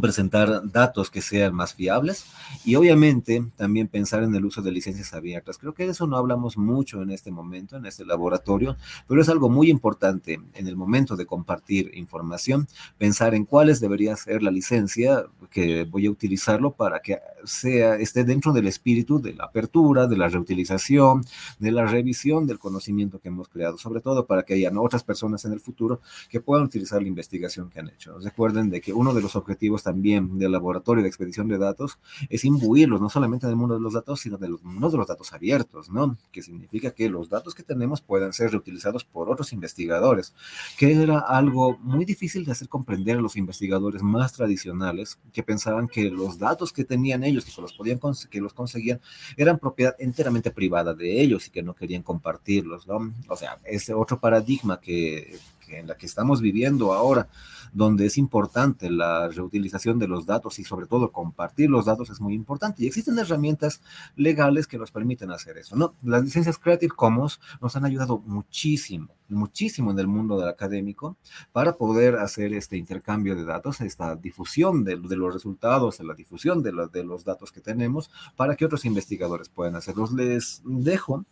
presentar 0.00 0.62
datos 0.70 1.10
que 1.10 1.20
sean 1.20 1.54
más 1.54 1.74
fiables 1.74 2.26
y 2.64 2.74
obviamente 2.74 3.44
también 3.56 3.88
pensar 3.88 4.22
en 4.22 4.34
el 4.34 4.44
uso 4.44 4.62
de 4.62 4.72
licencias 4.72 5.12
abiertas. 5.14 5.58
Creo 5.58 5.74
que 5.74 5.84
de 5.84 5.92
eso 5.92 6.06
no 6.06 6.16
hablamos 6.16 6.56
mucho 6.56 7.02
en 7.02 7.10
este 7.10 7.30
momento, 7.30 7.76
en 7.76 7.86
este 7.86 8.04
laboratorio, 8.04 8.76
pero 9.06 9.20
es 9.20 9.28
algo 9.28 9.48
muy 9.48 9.70
importante 9.70 10.40
en 10.54 10.66
el 10.66 10.76
momento 10.76 11.16
de 11.16 11.26
compartir 11.26 11.90
información, 11.94 12.66
pensar 12.98 13.34
en 13.34 13.44
cuáles 13.44 13.80
debería 13.80 14.16
ser 14.16 14.42
la 14.42 14.50
licencia 14.50 15.24
que 15.50 15.84
voy 15.84 16.06
a 16.06 16.10
utilizarlo 16.10 16.72
para 16.72 17.00
que 17.00 17.18
sea, 17.44 17.96
esté 17.96 18.24
dentro 18.24 18.52
del 18.52 18.66
espíritu 18.66 19.20
de 19.20 19.34
la 19.34 19.44
apertura, 19.44 20.06
de 20.06 20.16
la 20.16 20.28
reutilización, 20.28 21.24
de 21.58 21.70
la 21.70 21.86
revisión 21.86 22.46
del 22.46 22.58
conocimiento 22.58 23.20
que 23.20 23.28
hemos 23.28 23.48
creado, 23.48 23.78
sobre 23.78 24.00
todo 24.00 24.26
para 24.26 24.42
que 24.42 24.54
hayan 24.54 24.78
otras 24.78 25.04
personas 25.04 25.44
en 25.44 25.52
el 25.52 25.60
futuro 25.60 26.00
que 26.28 26.40
puedan 26.40 26.64
utilizar 26.64 27.00
la 27.00 27.08
investigación 27.08 27.70
que 27.70 27.80
han 27.80 27.88
hecho. 27.88 28.18
Recuerden 28.18 28.70
de 28.70 28.80
que 28.80 28.92
uno 28.92 29.14
de 29.14 29.22
los 29.22 29.36
objetivos 29.36 29.83
también 29.84 30.38
del 30.38 30.52
laboratorio 30.52 31.02
de 31.02 31.08
expedición 31.08 31.46
de 31.48 31.58
datos 31.58 31.98
es 32.28 32.44
imbuirlos 32.44 33.00
no 33.00 33.08
solamente 33.08 33.46
en 33.46 33.50
el 33.50 33.56
mundo 33.56 33.74
de 33.74 33.80
los 33.80 33.92
datos, 33.92 34.20
sino 34.20 34.36
de 34.36 34.48
los 34.48 34.62
mundo 34.64 34.90
de 34.90 34.98
los 34.98 35.06
datos 35.06 35.32
abiertos, 35.32 35.90
¿no? 35.90 36.16
Que 36.32 36.42
significa 36.42 36.90
que 36.90 37.08
los 37.08 37.28
datos 37.28 37.54
que 37.54 37.62
tenemos 37.62 38.00
puedan 38.00 38.32
ser 38.32 38.50
reutilizados 38.50 39.04
por 39.04 39.30
otros 39.30 39.52
investigadores, 39.52 40.34
que 40.78 40.92
era 40.92 41.20
algo 41.20 41.78
muy 41.78 42.04
difícil 42.04 42.44
de 42.44 42.52
hacer 42.52 42.68
comprender 42.68 43.18
a 43.18 43.20
los 43.20 43.36
investigadores 43.36 44.02
más 44.02 44.32
tradicionales 44.32 45.18
que 45.32 45.42
pensaban 45.42 45.86
que 45.86 46.10
los 46.10 46.38
datos 46.38 46.72
que 46.72 46.84
tenían 46.84 47.22
ellos, 47.22 47.44
que 47.44 47.60
los 47.60 47.72
podían 47.72 48.00
que 48.30 48.40
los 48.40 48.52
conseguían, 48.52 49.00
eran 49.36 49.58
propiedad 49.58 49.94
enteramente 49.98 50.50
privada 50.50 50.94
de 50.94 51.20
ellos 51.20 51.46
y 51.46 51.50
que 51.50 51.62
no 51.62 51.74
querían 51.74 52.02
compartirlos, 52.02 52.86
¿no? 52.86 53.12
O 53.28 53.36
sea, 53.36 53.58
ese 53.64 53.94
otro 53.94 54.18
paradigma 54.18 54.80
que 54.80 55.38
en 55.68 55.86
la 55.86 55.96
que 55.96 56.06
estamos 56.06 56.40
viviendo 56.40 56.92
ahora, 56.92 57.28
donde 57.74 58.06
es 58.06 58.16
importante 58.16 58.88
la 58.88 59.28
reutilización 59.28 59.98
de 59.98 60.08
los 60.08 60.24
datos 60.24 60.58
y 60.58 60.64
sobre 60.64 60.86
todo 60.86 61.12
compartir 61.12 61.68
los 61.68 61.84
datos 61.84 62.08
es 62.08 62.20
muy 62.20 62.32
importante. 62.32 62.82
Y 62.82 62.86
existen 62.86 63.18
herramientas 63.18 63.82
legales 64.16 64.66
que 64.66 64.78
nos 64.78 64.90
permiten 64.90 65.30
hacer 65.30 65.58
eso, 65.58 65.76
¿no? 65.76 65.94
Las 66.02 66.24
licencias 66.24 66.58
Creative 66.58 66.94
Commons 66.94 67.40
nos 67.60 67.76
han 67.76 67.84
ayudado 67.84 68.18
muchísimo 68.20 69.14
muchísimo 69.28 69.90
en 69.90 69.98
el 69.98 70.06
mundo 70.06 70.38
del 70.38 70.48
académico 70.48 71.16
para 71.52 71.76
poder 71.76 72.16
hacer 72.16 72.52
este 72.54 72.76
intercambio 72.76 73.34
de 73.34 73.44
datos, 73.44 73.80
esta 73.80 74.14
difusión 74.16 74.84
de, 74.84 74.96
los 74.96 75.32
resultados, 75.32 76.00
la 76.00 76.14
difusión 76.14 76.62
de, 76.62 76.72
de, 76.92 77.04
los 77.04 77.24
datos 77.24 77.52
que 77.52 77.60
tenemos 77.60 78.10
para 78.36 78.56
que 78.56 78.64
otros 78.64 78.84
investigadores 78.84 79.48
puedan 79.48 79.76
hacerlos. 79.76 80.12
Les 80.12 80.62
dejo 80.64 81.24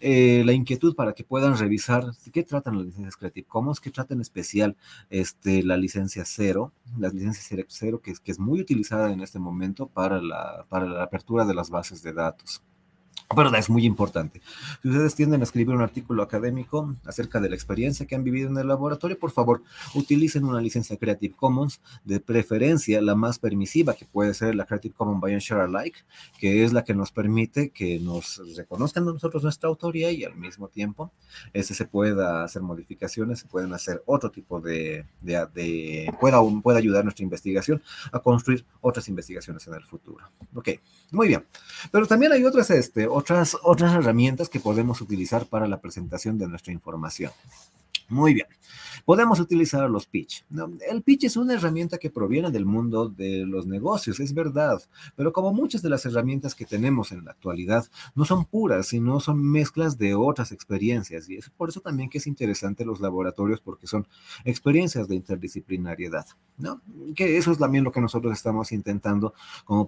eh, 0.00 0.42
la 0.44 0.52
inquietud 0.52 0.94
para 0.94 1.12
que 1.12 1.24
puedan 1.24 1.56
revisar 1.56 2.04
qué 2.32 2.42
tratan 2.42 2.78
las 2.78 2.86
licencias 2.86 3.16
Creative 3.16 3.46
Commons, 3.46 3.80
qué 3.80 3.90
tratan 3.90 4.18
en 4.18 4.22
especial 4.22 4.76
este, 5.10 5.62
la 5.62 5.76
licencia 5.84 6.24
cero, 6.24 6.72
la 6.98 7.08
licencia 7.08 7.64
cero 7.68 8.00
que, 8.02 8.14
que 8.22 8.32
es 8.32 8.38
muy 8.38 8.60
utilizada 8.60 9.12
en 9.12 9.20
este 9.20 9.38
momento 9.38 9.86
para 9.86 10.20
la, 10.20 10.66
para 10.68 10.86
la 10.86 11.02
apertura 11.02 11.44
de 11.44 11.54
las 11.54 11.70
bases 11.70 12.02
de 12.02 12.12
datos. 12.12 12.62
Pero 13.34 13.54
es 13.56 13.70
muy 13.70 13.84
importante. 13.84 14.40
Si 14.82 14.88
ustedes 14.88 15.14
tienden 15.14 15.40
a 15.40 15.44
escribir 15.44 15.74
un 15.74 15.80
artículo 15.80 16.22
académico 16.22 16.94
acerca 17.04 17.40
de 17.40 17.48
la 17.48 17.54
experiencia 17.54 18.06
que 18.06 18.14
han 18.14 18.22
vivido 18.22 18.50
en 18.50 18.56
el 18.58 18.68
laboratorio, 18.68 19.18
por 19.18 19.30
favor, 19.30 19.62
utilicen 19.94 20.44
una 20.44 20.60
licencia 20.60 20.96
Creative 20.96 21.34
Commons, 21.34 21.80
de 22.04 22.20
preferencia 22.20 23.00
la 23.00 23.14
más 23.14 23.38
permisiva, 23.38 23.94
que 23.94 24.04
puede 24.04 24.34
ser 24.34 24.54
la 24.54 24.66
Creative 24.66 24.94
Commons 24.94 25.20
by 25.20 25.38
Share 25.38 25.62
Alike, 25.62 26.00
que 26.38 26.64
es 26.64 26.72
la 26.72 26.84
que 26.84 26.94
nos 26.94 27.10
permite 27.12 27.70
que 27.70 27.98
nos 27.98 28.40
reconozcan 28.56 29.08
a 29.08 29.12
nosotros 29.12 29.42
nuestra 29.42 29.68
autoría 29.68 30.10
y 30.12 30.24
al 30.24 30.36
mismo 30.36 30.68
tiempo 30.68 31.10
este, 31.52 31.74
se 31.74 31.86
pueda 31.86 32.44
hacer 32.44 32.62
modificaciones, 32.62 33.40
se 33.40 33.46
pueden 33.46 33.72
hacer 33.72 34.02
otro 34.06 34.30
tipo 34.30 34.60
de, 34.60 35.06
de, 35.20 35.46
de 35.54 36.14
pueda, 36.20 36.40
pueda 36.62 36.78
ayudar 36.78 37.04
nuestra 37.04 37.24
investigación 37.24 37.82
a 38.12 38.20
construir 38.20 38.64
otras 38.80 39.08
investigaciones 39.08 39.66
en 39.66 39.74
el 39.74 39.84
futuro. 39.84 40.24
Ok, 40.54 40.68
muy 41.10 41.28
bien. 41.28 41.44
Pero 41.90 42.06
también 42.06 42.32
hay 42.32 42.44
otras, 42.44 42.70
este, 42.70 43.08
otras, 43.14 43.56
otras 43.62 43.94
herramientas 43.94 44.48
que 44.48 44.60
podemos 44.60 45.00
utilizar 45.00 45.46
para 45.46 45.68
la 45.68 45.80
presentación 45.80 46.38
de 46.38 46.48
nuestra 46.48 46.72
información. 46.72 47.32
Muy 48.08 48.34
bien. 48.34 48.46
Podemos 49.04 49.38
utilizar 49.38 49.88
los 49.90 50.06
pitch. 50.06 50.46
El 50.88 51.02
pitch 51.02 51.24
es 51.24 51.36
una 51.36 51.54
herramienta 51.54 51.98
que 51.98 52.10
proviene 52.10 52.50
del 52.50 52.64
mundo 52.64 53.08
de 53.08 53.44
los 53.46 53.66
negocios, 53.66 54.18
es 54.18 54.32
verdad, 54.32 54.80
pero 55.14 55.32
como 55.32 55.52
muchas 55.52 55.82
de 55.82 55.90
las 55.90 56.06
herramientas 56.06 56.54
que 56.54 56.64
tenemos 56.64 57.12
en 57.12 57.24
la 57.24 57.32
actualidad 57.32 57.86
no 58.14 58.24
son 58.24 58.46
puras, 58.46 58.86
sino 58.86 59.20
son 59.20 59.42
mezclas 59.42 59.98
de 59.98 60.14
otras 60.14 60.52
experiencias. 60.52 61.28
Y 61.28 61.36
es 61.36 61.50
por 61.50 61.68
eso 61.68 61.80
también 61.80 62.08
que 62.08 62.18
es 62.18 62.26
interesante 62.26 62.84
los 62.84 63.00
laboratorios, 63.00 63.60
porque 63.60 63.86
son 63.86 64.06
experiencias 64.44 65.06
de 65.06 65.16
interdisciplinariedad, 65.16 66.26
¿no? 66.56 66.80
Que 67.14 67.36
eso 67.36 67.52
es 67.52 67.58
también 67.58 67.84
lo 67.84 67.92
que 67.92 68.00
nosotros 68.00 68.32
estamos 68.32 68.72
intentando 68.72 69.34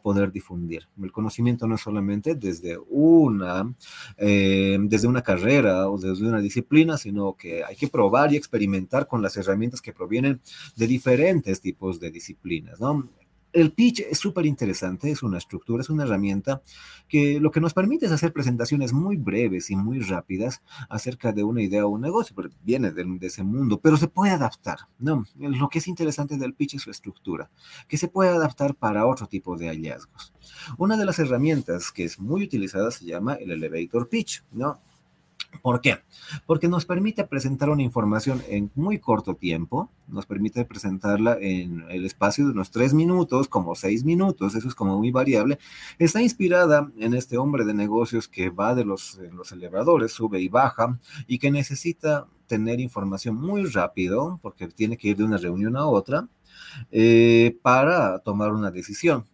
poder 0.02 0.30
difundir. 0.30 0.88
El 1.02 1.12
conocimiento 1.12 1.66
no 1.66 1.76
es 1.76 1.80
solamente 1.80 2.34
desde 2.34 2.78
una, 2.90 3.74
eh, 4.18 4.76
desde 4.80 5.08
una 5.08 5.22
carrera 5.22 5.88
o 5.88 5.98
desde 5.98 6.26
una 6.26 6.40
disciplina, 6.40 6.98
sino 6.98 7.34
que 7.34 7.64
hay 7.64 7.76
que 7.76 7.88
probar 7.88 8.15
y 8.32 8.36
experimentar 8.36 9.06
con 9.06 9.22
las 9.22 9.36
herramientas 9.36 9.82
que 9.82 9.92
provienen 9.92 10.40
de 10.76 10.86
diferentes 10.86 11.60
tipos 11.60 12.00
de 12.00 12.10
disciplinas, 12.10 12.80
¿no? 12.80 13.08
el 13.56 13.72
pitch 13.72 14.00
es 14.00 14.18
súper 14.18 14.44
interesante, 14.44 15.10
es 15.10 15.22
una 15.22 15.38
estructura, 15.38 15.80
es 15.80 15.88
una 15.88 16.04
herramienta 16.04 16.60
que 17.08 17.40
lo 17.40 17.50
que 17.50 17.60
nos 17.60 17.72
permite 17.72 18.04
es 18.04 18.12
hacer 18.12 18.32
presentaciones 18.32 18.92
muy 18.92 19.16
breves 19.16 19.70
y 19.70 19.76
muy 19.76 20.00
rápidas 20.00 20.60
acerca 20.90 21.32
de 21.32 21.42
una 21.42 21.62
idea 21.62 21.86
o 21.86 21.88
un 21.88 22.02
negocio, 22.02 22.36
pero 22.36 22.50
viene 22.62 22.90
de, 22.90 23.04
de, 23.18 23.26
ese 23.26 23.42
mundo, 23.42 23.80
pero 23.80 23.96
se 23.96 24.08
puede 24.08 24.32
adaptar, 24.32 24.80
¿no? 24.98 25.24
Lo 25.38 25.70
que 25.70 25.78
es 25.78 25.88
interesante 25.88 26.36
del 26.36 26.52
pitch 26.52 26.74
es 26.74 26.82
su 26.82 26.90
estructura, 26.90 27.50
que 27.88 27.96
se 27.96 28.08
puede 28.08 28.28
adaptar 28.28 28.74
para 28.74 29.06
otro 29.06 29.26
tipo 29.26 29.56
de 29.56 29.68
hallazgos. 29.68 30.34
Una 30.76 30.98
de 30.98 31.06
las 31.06 31.18
herramientas 31.18 31.92
que 31.92 32.04
es 32.04 32.20
muy 32.20 32.44
utilizada 32.44 32.90
se 32.90 33.06
llama 33.06 33.34
el 33.34 33.50
elevator 33.52 34.10
pitch, 34.10 34.44
¿no? 34.52 34.80
¿Por 35.62 35.80
qué? 35.80 35.98
Porque 36.46 36.68
nos 36.68 36.84
permite 36.84 37.24
presentar 37.24 37.70
una 37.70 37.82
información 37.82 38.42
en 38.48 38.70
muy 38.74 38.98
corto 38.98 39.34
tiempo, 39.34 39.90
nos 40.08 40.26
permite 40.26 40.64
presentarla 40.64 41.36
en 41.40 41.84
el 41.90 42.04
espacio 42.04 42.44
de 42.46 42.52
unos 42.52 42.70
tres 42.70 42.94
minutos, 42.94 43.48
como 43.48 43.74
seis 43.74 44.04
minutos, 44.04 44.54
eso 44.54 44.68
es 44.68 44.74
como 44.74 44.98
muy 44.98 45.10
variable. 45.10 45.58
Está 45.98 46.22
inspirada 46.22 46.90
en 46.98 47.14
este 47.14 47.38
hombre 47.38 47.64
de 47.64 47.74
negocios 47.74 48.28
que 48.28 48.50
va 48.50 48.74
de 48.74 48.84
los, 48.84 49.18
los 49.32 49.52
elevadores, 49.52 50.12
sube 50.12 50.40
y 50.40 50.48
baja, 50.48 50.98
y 51.26 51.38
que 51.38 51.50
necesita 51.50 52.26
tener 52.46 52.80
información 52.80 53.36
muy 53.36 53.64
rápido, 53.64 54.38
porque 54.42 54.68
tiene 54.68 54.96
que 54.96 55.08
ir 55.08 55.16
de 55.16 55.24
una 55.24 55.36
reunión 55.36 55.76
a 55.76 55.86
otra, 55.86 56.28
eh, 56.90 57.58
para 57.62 58.18
tomar 58.20 58.52
una 58.52 58.70
decisión. 58.70 59.24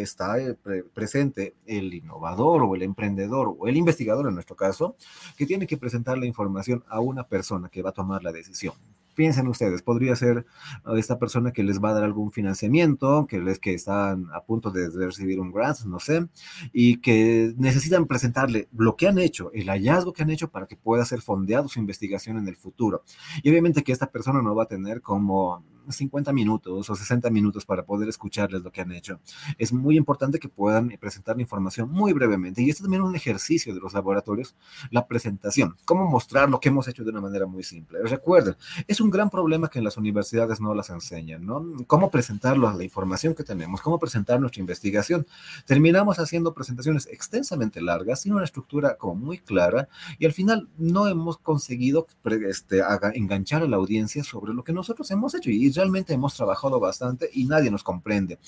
Está 0.00 0.40
eh, 0.40 0.56
presente 0.94 1.54
el 1.66 1.92
innovador 1.92 2.62
o 2.62 2.74
el 2.74 2.82
emprendedor 2.82 3.54
o 3.58 3.68
el 3.68 3.76
investigador 3.76 4.26
en 4.28 4.34
nuestro 4.34 4.56
caso, 4.56 4.96
que 5.36 5.46
tiene 5.46 5.66
que 5.66 5.76
presentar 5.76 6.18
la 6.18 6.26
información 6.26 6.84
a 6.88 7.00
una 7.00 7.26
persona 7.26 7.68
que 7.68 7.82
va 7.82 7.90
a 7.90 7.94
tomar 7.94 8.22
la 8.22 8.32
decisión. 8.32 8.74
Piensen 9.14 9.46
ustedes, 9.46 9.82
podría 9.82 10.16
ser 10.16 10.46
uh, 10.86 10.94
esta 10.94 11.18
persona 11.18 11.52
que 11.52 11.62
les 11.62 11.80
va 11.80 11.90
a 11.90 11.92
dar 11.92 12.04
algún 12.04 12.32
financiamiento, 12.32 13.26
que 13.26 13.40
les 13.40 13.58
que 13.58 13.74
están 13.74 14.28
a 14.32 14.42
punto 14.42 14.70
de 14.70 14.88
recibir 14.88 15.38
un 15.38 15.52
grant, 15.52 15.80
no 15.84 16.00
sé, 16.00 16.26
y 16.72 16.96
que 16.96 17.52
necesitan 17.58 18.06
presentarle 18.06 18.68
lo 18.74 18.96
que 18.96 19.08
han 19.08 19.18
hecho, 19.18 19.50
el 19.52 19.68
hallazgo 19.68 20.14
que 20.14 20.22
han 20.22 20.30
hecho 20.30 20.50
para 20.50 20.66
que 20.66 20.76
pueda 20.76 21.04
ser 21.04 21.20
fondeado 21.20 21.68
su 21.68 21.78
investigación 21.78 22.38
en 22.38 22.48
el 22.48 22.56
futuro. 22.56 23.02
Y 23.42 23.50
obviamente 23.50 23.82
que 23.82 23.92
esta 23.92 24.10
persona 24.10 24.40
no 24.40 24.54
va 24.54 24.62
a 24.62 24.68
tener 24.68 25.02
como 25.02 25.62
50 25.88 26.32
minutos 26.32 26.90
o 26.90 26.94
60 26.94 27.30
minutos 27.30 27.64
para 27.64 27.84
poder 27.84 28.08
escucharles 28.08 28.62
lo 28.62 28.70
que 28.70 28.80
han 28.80 28.92
hecho. 28.92 29.20
Es 29.58 29.72
muy 29.72 29.96
importante 29.96 30.38
que 30.38 30.48
puedan 30.48 30.88
presentar 31.00 31.36
la 31.36 31.42
información 31.42 31.90
muy 31.90 32.12
brevemente. 32.12 32.62
Y 32.62 32.70
esto 32.70 32.84
también 32.84 33.02
es 33.02 33.08
un 33.08 33.16
ejercicio 33.16 33.74
de 33.74 33.80
los 33.80 33.92
laboratorios, 33.92 34.54
la 34.90 35.06
presentación, 35.06 35.76
cómo 35.84 36.08
mostrar 36.08 36.48
lo 36.48 36.60
que 36.60 36.68
hemos 36.68 36.88
hecho 36.88 37.04
de 37.04 37.10
una 37.10 37.20
manera 37.20 37.46
muy 37.46 37.62
simple. 37.62 38.00
Recuerden, 38.04 38.56
es 38.86 39.00
un 39.00 39.10
gran 39.10 39.30
problema 39.30 39.68
que 39.68 39.78
en 39.78 39.84
las 39.84 39.96
universidades 39.96 40.60
no 40.60 40.74
las 40.74 40.90
enseñan, 40.90 41.44
¿no? 41.44 41.64
Cómo 41.86 42.10
presentarlo 42.10 42.68
a 42.68 42.74
la 42.74 42.84
información 42.84 43.34
que 43.34 43.44
tenemos, 43.44 43.80
cómo 43.80 43.98
presentar 43.98 44.40
nuestra 44.40 44.60
investigación. 44.60 45.26
Terminamos 45.66 46.18
haciendo 46.18 46.54
presentaciones 46.54 47.06
extensamente 47.10 47.80
largas, 47.80 48.22
sin 48.22 48.34
una 48.34 48.44
estructura 48.44 48.96
como 48.96 49.14
muy 49.14 49.38
clara, 49.38 49.88
y 50.18 50.26
al 50.26 50.32
final 50.32 50.68
no 50.78 51.08
hemos 51.08 51.38
conseguido 51.38 52.06
este, 52.48 52.82
enganchar 53.14 53.62
a 53.62 53.68
la 53.68 53.76
audiencia 53.76 54.24
sobre 54.24 54.54
lo 54.54 54.64
que 54.64 54.72
nosotros 54.72 55.10
hemos 55.10 55.34
hecho. 55.34 55.50
Y 55.50 55.66
realmente 55.72 56.12
hemos 56.12 56.34
trabajado 56.34 56.78
bastante 56.80 57.28
y 57.32 57.44
nadie 57.44 57.70
nos 57.70 57.82
comprende. 57.82 58.38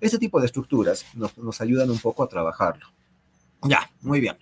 Este 0.00 0.18
tipo 0.18 0.40
de 0.40 0.46
estructuras 0.46 1.04
nos, 1.14 1.60
ayudan 1.60 1.90
un 1.90 1.98
poco 1.98 2.22
a 2.22 2.28
trabajarlo. 2.28 2.86
Ya, 3.62 3.90
muy 4.00 4.20
bien. 4.20 4.36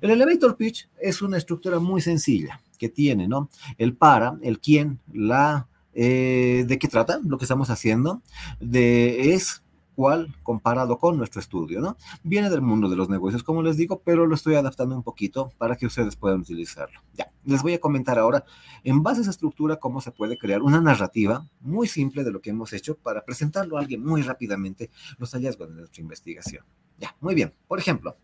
El 0.00 0.10
elevator 0.10 0.56
pitch 0.56 0.88
es 1.00 1.22
una 1.22 1.38
estructura 1.38 1.78
muy 1.78 2.00
sencilla 2.00 2.60
que 2.78 2.88
tiene, 2.88 3.28
¿no? 3.28 3.48
El 3.78 3.96
para, 3.96 4.36
el 4.42 4.58
quién, 4.58 4.98
la, 5.12 5.68
eh, 5.94 6.64
de 6.66 6.78
qué 6.78 6.88
trata 6.88 7.20
lo 7.24 7.38
que 7.38 7.44
estamos 7.44 7.70
haciendo, 7.70 8.22
de 8.60 9.34
es 9.34 9.62
cual 9.96 10.36
comparado 10.42 10.98
con 10.98 11.16
nuestro 11.16 11.40
estudio, 11.40 11.80
¿no? 11.80 11.96
Viene 12.22 12.50
del 12.50 12.60
mundo 12.60 12.88
de 12.88 12.96
los 12.96 13.08
negocios, 13.08 13.42
como 13.42 13.62
les 13.62 13.76
digo, 13.76 14.02
pero 14.04 14.26
lo 14.26 14.34
estoy 14.34 14.54
adaptando 14.54 14.94
un 14.94 15.02
poquito 15.02 15.50
para 15.58 15.74
que 15.74 15.86
ustedes 15.86 16.14
puedan 16.14 16.40
utilizarlo. 16.40 17.00
Ya, 17.14 17.32
les 17.44 17.62
voy 17.62 17.72
a 17.72 17.80
comentar 17.80 18.18
ahora, 18.18 18.44
en 18.84 19.02
base 19.02 19.18
a 19.18 19.22
esa 19.22 19.30
estructura, 19.30 19.76
cómo 19.76 20.00
se 20.00 20.12
puede 20.12 20.36
crear 20.36 20.62
una 20.62 20.80
narrativa 20.80 21.48
muy 21.60 21.88
simple 21.88 22.22
de 22.22 22.30
lo 22.30 22.40
que 22.40 22.50
hemos 22.50 22.72
hecho 22.74 22.96
para 22.96 23.24
presentarlo 23.24 23.78
a 23.78 23.80
alguien 23.80 24.04
muy 24.04 24.22
rápidamente 24.22 24.90
los 25.18 25.32
hallazgos 25.32 25.70
de 25.70 25.76
nuestra 25.76 26.02
investigación. 26.02 26.64
Ya, 26.98 27.16
muy 27.20 27.34
bien. 27.34 27.54
Por 27.66 27.78
ejemplo, 27.78 28.16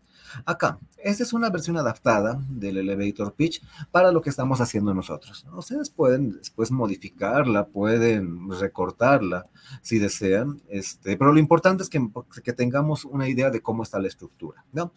Acá, 0.45 0.79
esta 0.97 1.23
es 1.23 1.33
una 1.33 1.49
versión 1.49 1.77
adaptada 1.77 2.41
del 2.49 2.77
elevator 2.77 3.33
pitch 3.33 3.61
para 3.91 4.11
lo 4.11 4.21
que 4.21 4.29
estamos 4.29 4.61
haciendo 4.61 4.93
nosotros. 4.93 5.45
Ustedes 5.55 5.89
pueden 5.89 6.37
después 6.37 6.71
modificarla, 6.71 7.67
pueden 7.67 8.49
recortarla 8.49 9.45
si 9.81 9.99
desean, 9.99 10.61
este, 10.69 11.17
pero 11.17 11.33
lo 11.33 11.39
importante 11.39 11.83
es 11.83 11.89
que, 11.89 12.01
que 12.43 12.53
tengamos 12.53 13.05
una 13.05 13.27
idea 13.27 13.49
de 13.49 13.61
cómo 13.61 13.83
está 13.83 13.99
la 13.99 14.07
estructura, 14.07 14.63
¿no? 14.71 14.91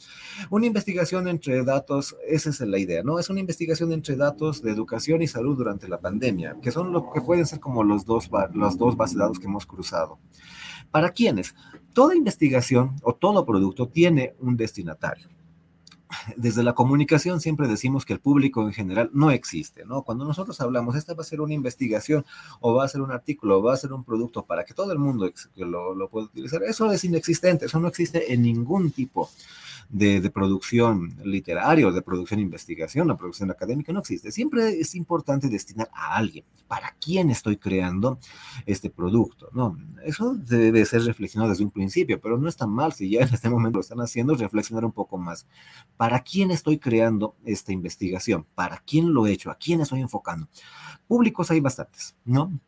Una 0.51 0.67
investigación 0.67 1.29
entre 1.29 1.65
datos, 1.65 2.17
esa 2.27 2.51
es 2.51 2.61
la 2.61 2.79
idea, 2.79 3.03
¿no? 3.03 3.19
Es 3.19 3.31
una 3.31 3.41
investigación 3.41 3.93
entre 3.93 4.17
datos 4.17 4.63
de 4.63 4.71
educación 4.71 5.23
y 5.23 5.27
salud 5.27 5.57
durante 5.57 5.89
la 5.89 6.01
pandemia, 6.01 6.57
que 6.63 6.71
son 6.71 6.93
lo 6.93 7.11
que 7.11 7.21
pueden 7.21 7.47
ser 7.47 7.61
como 7.61 7.85
los 7.85 8.05
dos, 8.05 8.31
los 8.55 8.79
dos 8.79 8.97
bases 8.97 9.17
de 9.17 9.23
datos 9.23 9.39
que 9.39 9.47
hemos 9.47 9.67
cruzado. 9.67 10.19
¿Para 10.91 11.11
quiénes? 11.11 11.55
Toda 11.93 12.15
investigación 12.15 12.97
o 13.03 13.15
todo 13.15 13.45
producto 13.45 13.89
tiene 13.89 14.35
un 14.41 14.57
destinatario. 14.57 15.29
Desde 16.37 16.63
la 16.63 16.75
comunicación 16.75 17.41
siempre 17.41 17.69
decimos 17.69 18.05
que 18.05 18.13
el 18.13 18.21
público 18.21 18.63
en 18.63 18.73
general 18.73 19.11
no 19.13 19.31
existe, 19.31 19.85
¿no? 19.85 20.03
Cuando 20.03 20.25
nosotros 20.25 20.61
hablamos, 20.61 20.95
esta 20.95 21.15
va 21.15 21.23
a 21.23 21.25
ser 21.25 21.41
una 21.41 21.55
investigación 21.55 22.25
o 22.61 22.75
va 22.75 22.85
a 22.85 22.89
ser 22.89 23.01
un 23.01 23.11
artículo 23.11 23.59
o 23.59 23.63
va 23.63 23.75
a 23.75 23.77
ser 23.77 23.93
un 23.93 24.05
producto 24.05 24.45
para 24.45 24.65
que 24.65 24.75
todo 24.75 24.93
el 24.93 24.99
mundo 24.99 25.31
lo, 25.57 26.09
pueda 26.09 26.27
utilizar, 26.27 26.63
eso 26.63 26.91
es 26.93 27.05
inexistente, 27.05 27.67
eso 27.67 27.81
no 27.81 27.89
existe 27.89 28.33
en 28.33 28.43
ningún 28.43 28.91
tipo 28.91 29.31
de, 29.89 30.31
producción 30.31 31.17
literaria 31.25 31.91
de 31.91 32.03
producción 32.03 32.39
de 32.39 32.45
investigación 32.45 33.11
o 33.11 33.17
producción 33.17 33.51
académica 33.51 33.93
no 33.93 34.01
existe. 34.01 34.33
Siempre 34.33 34.81
es 34.81 34.95
importante 34.95 35.49
destinar 35.49 35.89
a 35.93 36.17
alguien. 36.17 36.45
¿Para 36.69 36.95
quién 37.01 37.31
estoy 37.31 37.57
creando 37.57 38.19
este 38.67 38.91
producto? 38.91 39.49
No, 39.53 39.79
eso 40.05 40.35
debe 40.35 40.85
ser 40.85 41.03
reflexionado 41.03 41.51
desde 41.51 41.65
un 41.65 41.71
principio, 41.71 42.21
pero 42.21 42.39
no 42.39 42.49
está 42.49 42.67
mal 42.67 42.93
si 42.93 43.09
ya 43.11 43.21
en 43.21 43.33
este 43.33 43.49
momento 43.49 43.77
lo 43.79 43.83
están 43.83 44.01
haciendo, 44.01 44.35
reflexionar 44.35 44.85
un 44.85 44.93
poco 44.93 45.17
más. 45.17 45.47
¿Para 45.97 46.21
quién 46.21 46.51
estoy 46.51 46.79
creando 46.79 47.37
esta 47.45 47.73
investigación? 47.73 48.47
¿Para 48.55 48.79
quién 48.79 49.13
lo 49.15 49.27
he 49.27 49.33
hecho? 49.33 49.51
¿A 49.51 49.57
quién 49.57 49.81
estoy 49.81 50.01
enfocando? 50.01 50.49
Públicos 51.09 51.51
hay 51.51 51.61
bastantes, 51.61 52.17
¿no? 52.25 52.59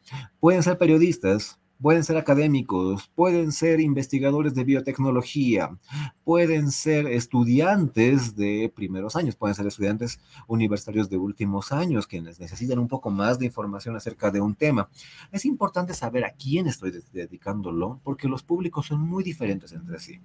Pueden 0.40 0.62
ser 0.62 0.78
periodistas, 0.78 1.58
pueden 1.80 2.04
ser 2.04 2.16
académicos, 2.16 3.10
pueden 3.14 3.52
ser 3.52 3.80
investigadores 3.80 4.54
de 4.54 4.64
biotecnología, 4.64 5.76
pueden 6.24 6.70
ser 6.70 7.06
estudiantes 7.06 8.36
de 8.36 8.72
primeros 8.74 9.16
años, 9.16 9.36
pueden 9.36 9.54
ser 9.54 9.66
estudiantes 9.66 10.20
universitarios 10.46 11.08
de 11.08 11.16
últimos 11.16 11.72
años 11.72 12.06
quienes 12.06 12.40
necesitan 12.40 12.78
un 12.78 12.88
poco 12.88 13.10
más 13.10 13.38
de 13.38 13.46
información 13.46 13.96
acerca 13.96 14.30
de 14.30 14.40
un 14.40 14.54
tema. 14.54 14.88
Es 15.30 15.44
importante 15.44 15.94
saber 15.94 16.24
a 16.24 16.32
quién 16.32 16.66
estoy 16.66 16.92
dedicándolo 17.12 18.00
porque 18.02 18.28
los 18.28 18.42
públicos 18.42 18.86
son 18.86 19.00
muy 19.00 19.22
diferentes 19.22 19.72
entre 19.72 19.98
sí. 20.00 20.20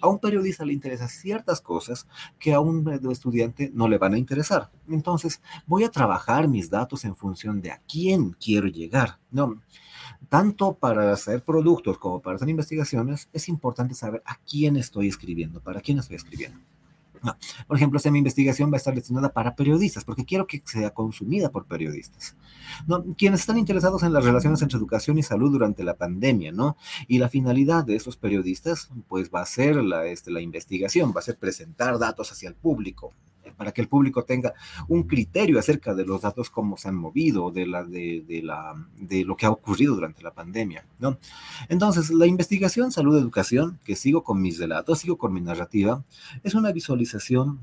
A 0.00 0.08
un 0.08 0.18
periodista 0.18 0.64
le 0.64 0.72
interesan 0.72 1.08
ciertas 1.08 1.60
cosas 1.60 2.06
que 2.38 2.52
a 2.52 2.60
un 2.60 2.88
estudiante 3.10 3.70
no 3.74 3.88
le 3.88 3.98
van 3.98 4.14
a 4.14 4.18
interesar. 4.18 4.70
Entonces, 4.88 5.40
voy 5.66 5.84
a 5.84 5.90
trabajar 5.90 6.48
mis 6.48 6.70
datos 6.70 7.04
en 7.04 7.14
función 7.14 7.60
de 7.60 7.70
a 7.70 7.80
quién 7.86 8.32
quiero 8.32 8.66
llegar. 8.66 9.18
¿no? 9.30 9.60
Tanto 10.30 10.74
para 10.74 11.12
hacer 11.12 11.42
productos 11.42 11.98
como 11.98 12.22
para 12.22 12.36
hacer 12.36 12.48
investigaciones, 12.48 13.28
es 13.32 13.48
importante 13.48 13.94
saber 13.94 14.22
a 14.24 14.38
quién 14.48 14.76
estoy 14.76 15.08
escribiendo, 15.08 15.60
para 15.60 15.80
quién 15.80 15.98
estoy 15.98 16.16
escribiendo. 16.16 16.58
No. 17.20 17.36
Por 17.66 17.76
ejemplo, 17.76 17.98
si 17.98 18.10
mi 18.10 18.18
investigación 18.18 18.70
va 18.70 18.76
a 18.76 18.78
estar 18.78 18.94
destinada 18.94 19.30
para 19.30 19.54
periodistas, 19.54 20.04
porque 20.04 20.24
quiero 20.24 20.46
que 20.46 20.62
sea 20.64 20.90
consumida 20.90 21.50
por 21.50 21.66
periodistas. 21.66 22.34
¿no? 22.86 23.04
Quienes 23.16 23.40
están 23.40 23.58
interesados 23.58 24.04
en 24.04 24.12
las 24.12 24.24
relaciones 24.24 24.62
entre 24.62 24.78
educación 24.78 25.18
y 25.18 25.22
salud 25.22 25.50
durante 25.50 25.84
la 25.84 25.96
pandemia, 25.96 26.52
¿no? 26.52 26.78
Y 27.08 27.18
la 27.18 27.28
finalidad 27.28 27.84
de 27.84 27.96
esos 27.96 28.16
periodistas, 28.16 28.88
pues 29.08 29.30
va 29.34 29.42
a 29.42 29.46
ser 29.46 29.76
la, 29.76 30.06
este, 30.06 30.30
la 30.30 30.40
investigación, 30.40 31.12
va 31.14 31.20
a 31.20 31.24
ser 31.24 31.36
presentar 31.36 31.98
datos 31.98 32.32
hacia 32.32 32.48
el 32.48 32.54
público, 32.54 33.12
para 33.56 33.72
que 33.72 33.80
el 33.80 33.88
público 33.88 34.24
tenga 34.24 34.54
un 34.88 35.04
criterio 35.04 35.58
acerca 35.58 35.94
de 35.94 36.04
los 36.04 36.22
datos, 36.22 36.50
cómo 36.50 36.76
se 36.76 36.88
han 36.88 36.96
movido, 36.96 37.50
de, 37.50 37.66
la, 37.66 37.84
de, 37.84 38.24
de, 38.26 38.42
la, 38.42 38.74
de 38.98 39.24
lo 39.24 39.36
que 39.36 39.46
ha 39.46 39.50
ocurrido 39.50 39.94
durante 39.94 40.22
la 40.22 40.32
pandemia, 40.32 40.84
¿no? 40.98 41.18
Entonces, 41.68 42.10
la 42.10 42.26
investigación 42.26 42.92
salud-educación, 42.92 43.78
que 43.84 43.96
sigo 43.96 44.22
con 44.24 44.40
mis 44.40 44.58
relatos, 44.58 45.00
sigo 45.00 45.18
con 45.18 45.32
mi 45.32 45.40
narrativa, 45.40 46.04
es 46.42 46.54
una 46.54 46.72
visualización 46.72 47.60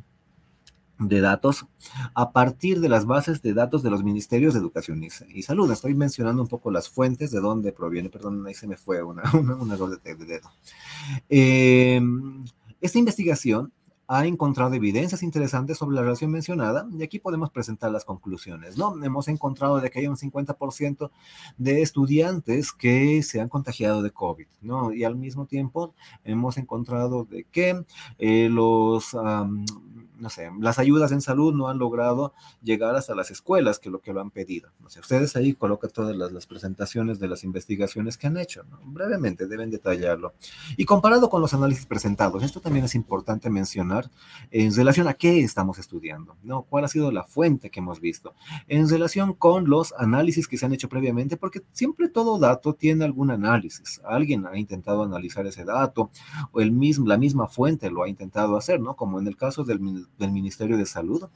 de 0.99 1.21
datos 1.21 1.65
a 2.13 2.31
partir 2.31 2.79
de 2.79 2.89
las 2.89 3.05
bases 3.05 3.41
de 3.41 3.53
datos 3.53 3.83
de 3.83 3.89
los 3.89 4.03
ministerios 4.03 4.53
de 4.53 4.59
educación 4.59 5.03
y, 5.03 5.41
salud. 5.43 5.71
Estoy 5.71 5.93
mencionando 5.93 6.41
un 6.41 6.47
poco 6.47 6.71
las 6.71 6.89
fuentes 6.89 7.31
de 7.31 7.39
dónde 7.39 7.71
proviene, 7.71 8.09
perdón, 8.09 8.45
ahí 8.47 8.53
se 8.53 8.67
me 8.67 8.77
fue 8.77 9.03
una, 9.03 9.23
una, 9.33 9.55
un 9.55 9.69
de 10.03 10.15
dedo. 10.15 10.51
Eh, 11.29 12.01
esta 12.81 12.99
investigación 12.99 13.71
ha 14.07 14.25
encontrado 14.25 14.73
evidencias 14.73 15.21
interesantes 15.21 15.77
sobre 15.77 15.95
la 15.95 16.01
relación 16.01 16.31
mencionada 16.31 16.87
y 16.97 17.03
aquí 17.03 17.19
podemos 17.19 17.49
presentar 17.49 17.91
las 17.91 18.05
conclusiones, 18.05 18.77
¿no? 18.77 19.03
Hemos 19.03 19.27
encontrado 19.27 19.81
de 19.81 19.89
que 19.89 19.99
hay 19.99 20.07
un 20.07 20.15
50% 20.15 21.11
de 21.57 21.81
estudiantes 21.81 22.71
que 22.71 23.21
se 23.21 23.41
han 23.41 23.49
contagiado 23.49 24.01
de 24.01 24.11
COVID, 24.11 24.47
¿no? 24.61 24.93
Y 24.93 25.03
al 25.03 25.15
mismo 25.15 25.45
tiempo 25.45 25.93
hemos 26.23 26.57
encontrado 26.57 27.25
de 27.25 27.43
que 27.43 27.83
eh, 28.17 28.49
los 28.49 29.13
no 30.19 30.29
sé, 30.29 30.49
las 30.59 30.79
ayudas 30.79 31.11
en 31.11 31.21
salud 31.21 31.53
no 31.53 31.67
han 31.67 31.77
logrado 31.77 32.33
llegar 32.61 32.95
hasta 32.95 33.15
las 33.15 33.31
escuelas, 33.31 33.79
que 33.79 33.89
lo 33.89 33.99
que 33.99 34.13
lo 34.13 34.21
han 34.21 34.31
pedido. 34.31 34.69
No 34.79 34.89
sé, 34.89 34.99
ustedes 34.99 35.35
ahí 35.35 35.53
colocan 35.53 35.91
todas 35.91 36.15
las, 36.15 36.47
presentaciones 36.47 37.19
de 37.19 37.27
las 37.27 37.43
investigaciones 37.43 38.17
que 38.17 38.27
han 38.27 38.37
hecho, 38.37 38.63
¿no? 38.63 38.79
brevemente 38.83 39.47
deben 39.47 39.69
detallarlo. 39.69 40.33
Y 40.75 40.85
comparado 40.85 41.29
con 41.29 41.41
los 41.41 41.53
análisis 41.53 41.85
presentados, 41.85 42.43
esto 42.43 42.61
también 42.61 42.85
es 42.85 42.95
importante 42.95 43.49
mencionar 43.49 43.96
en 44.51 44.73
relación 44.73 45.07
a 45.07 45.13
qué 45.13 45.41
estamos 45.41 45.79
estudiando, 45.79 46.35
¿no? 46.43 46.63
¿Cuál 46.63 46.85
ha 46.85 46.87
sido 46.87 47.11
la 47.11 47.23
fuente 47.23 47.69
que 47.69 47.79
hemos 47.79 47.99
visto? 47.99 48.33
En 48.67 48.87
relación 48.89 49.33
con 49.33 49.69
los 49.69 49.93
análisis 49.97 50.47
que 50.47 50.57
se 50.57 50.65
han 50.65 50.73
hecho 50.73 50.89
previamente, 50.89 51.37
porque 51.37 51.61
siempre 51.71 52.09
todo 52.09 52.39
dato 52.39 52.73
tiene 52.73 53.05
algún 53.05 53.31
análisis. 53.31 54.01
Alguien 54.05 54.45
ha 54.45 54.57
intentado 54.57 55.03
analizar 55.03 55.45
ese 55.47 55.65
dato, 55.65 56.11
o 56.51 56.61
el 56.61 56.71
mismo, 56.71 57.07
la 57.07 57.17
misma 57.17 57.47
fuente 57.47 57.89
lo 57.89 58.03
ha 58.03 58.09
intentado 58.09 58.57
hacer, 58.57 58.79
¿no? 58.79 58.95
Como 58.95 59.19
en 59.19 59.27
el 59.27 59.35
caso 59.35 59.63
del 59.63 59.77
del 60.17 60.31
Ministerio 60.31 60.77
de 60.77 60.85
Salud. 60.85 61.27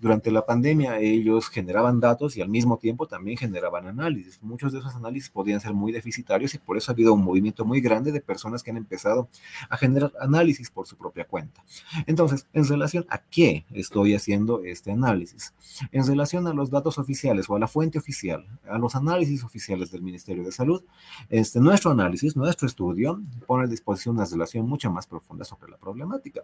Durante 0.00 0.30
la 0.30 0.44
pandemia 0.44 0.98
ellos 0.98 1.48
generaban 1.48 2.00
datos 2.00 2.36
y 2.36 2.42
al 2.42 2.48
mismo 2.48 2.78
tiempo 2.78 3.06
también 3.06 3.36
generaban 3.36 3.86
análisis. 3.86 4.40
Muchos 4.42 4.72
de 4.72 4.78
esos 4.78 4.94
análisis 4.94 5.30
podían 5.30 5.60
ser 5.60 5.74
muy 5.74 5.92
deficitarios 5.92 6.54
y 6.54 6.58
por 6.58 6.76
eso 6.76 6.90
ha 6.90 6.94
habido 6.94 7.14
un 7.14 7.24
movimiento 7.24 7.64
muy 7.64 7.80
grande 7.80 8.12
de 8.12 8.20
personas 8.20 8.62
que 8.62 8.70
han 8.70 8.76
empezado 8.76 9.28
a 9.68 9.76
generar 9.76 10.12
análisis 10.20 10.70
por 10.70 10.86
su 10.86 10.96
propia 10.96 11.24
cuenta. 11.24 11.62
Entonces, 12.08 12.46
en 12.54 12.66
relación 12.66 13.04
a 13.10 13.18
qué 13.18 13.66
estoy 13.70 14.14
haciendo 14.14 14.64
este 14.64 14.90
análisis, 14.90 15.52
en 15.92 16.06
relación 16.06 16.46
a 16.46 16.54
los 16.54 16.70
datos 16.70 16.96
oficiales 16.96 17.50
o 17.50 17.56
a 17.56 17.58
la 17.58 17.68
fuente 17.68 17.98
oficial, 17.98 18.46
a 18.66 18.78
los 18.78 18.94
análisis 18.94 19.44
oficiales 19.44 19.90
del 19.90 20.00
Ministerio 20.00 20.42
de 20.42 20.50
Salud, 20.50 20.82
este, 21.28 21.60
nuestro 21.60 21.90
análisis, 21.90 22.34
nuestro 22.34 22.66
estudio 22.66 23.20
pone 23.46 23.64
a 23.64 23.66
disposición 23.66 24.16
una 24.16 24.24
relación 24.24 24.66
mucho 24.66 24.90
más 24.90 25.06
profunda 25.06 25.44
sobre 25.44 25.70
la 25.70 25.76
problemática. 25.76 26.40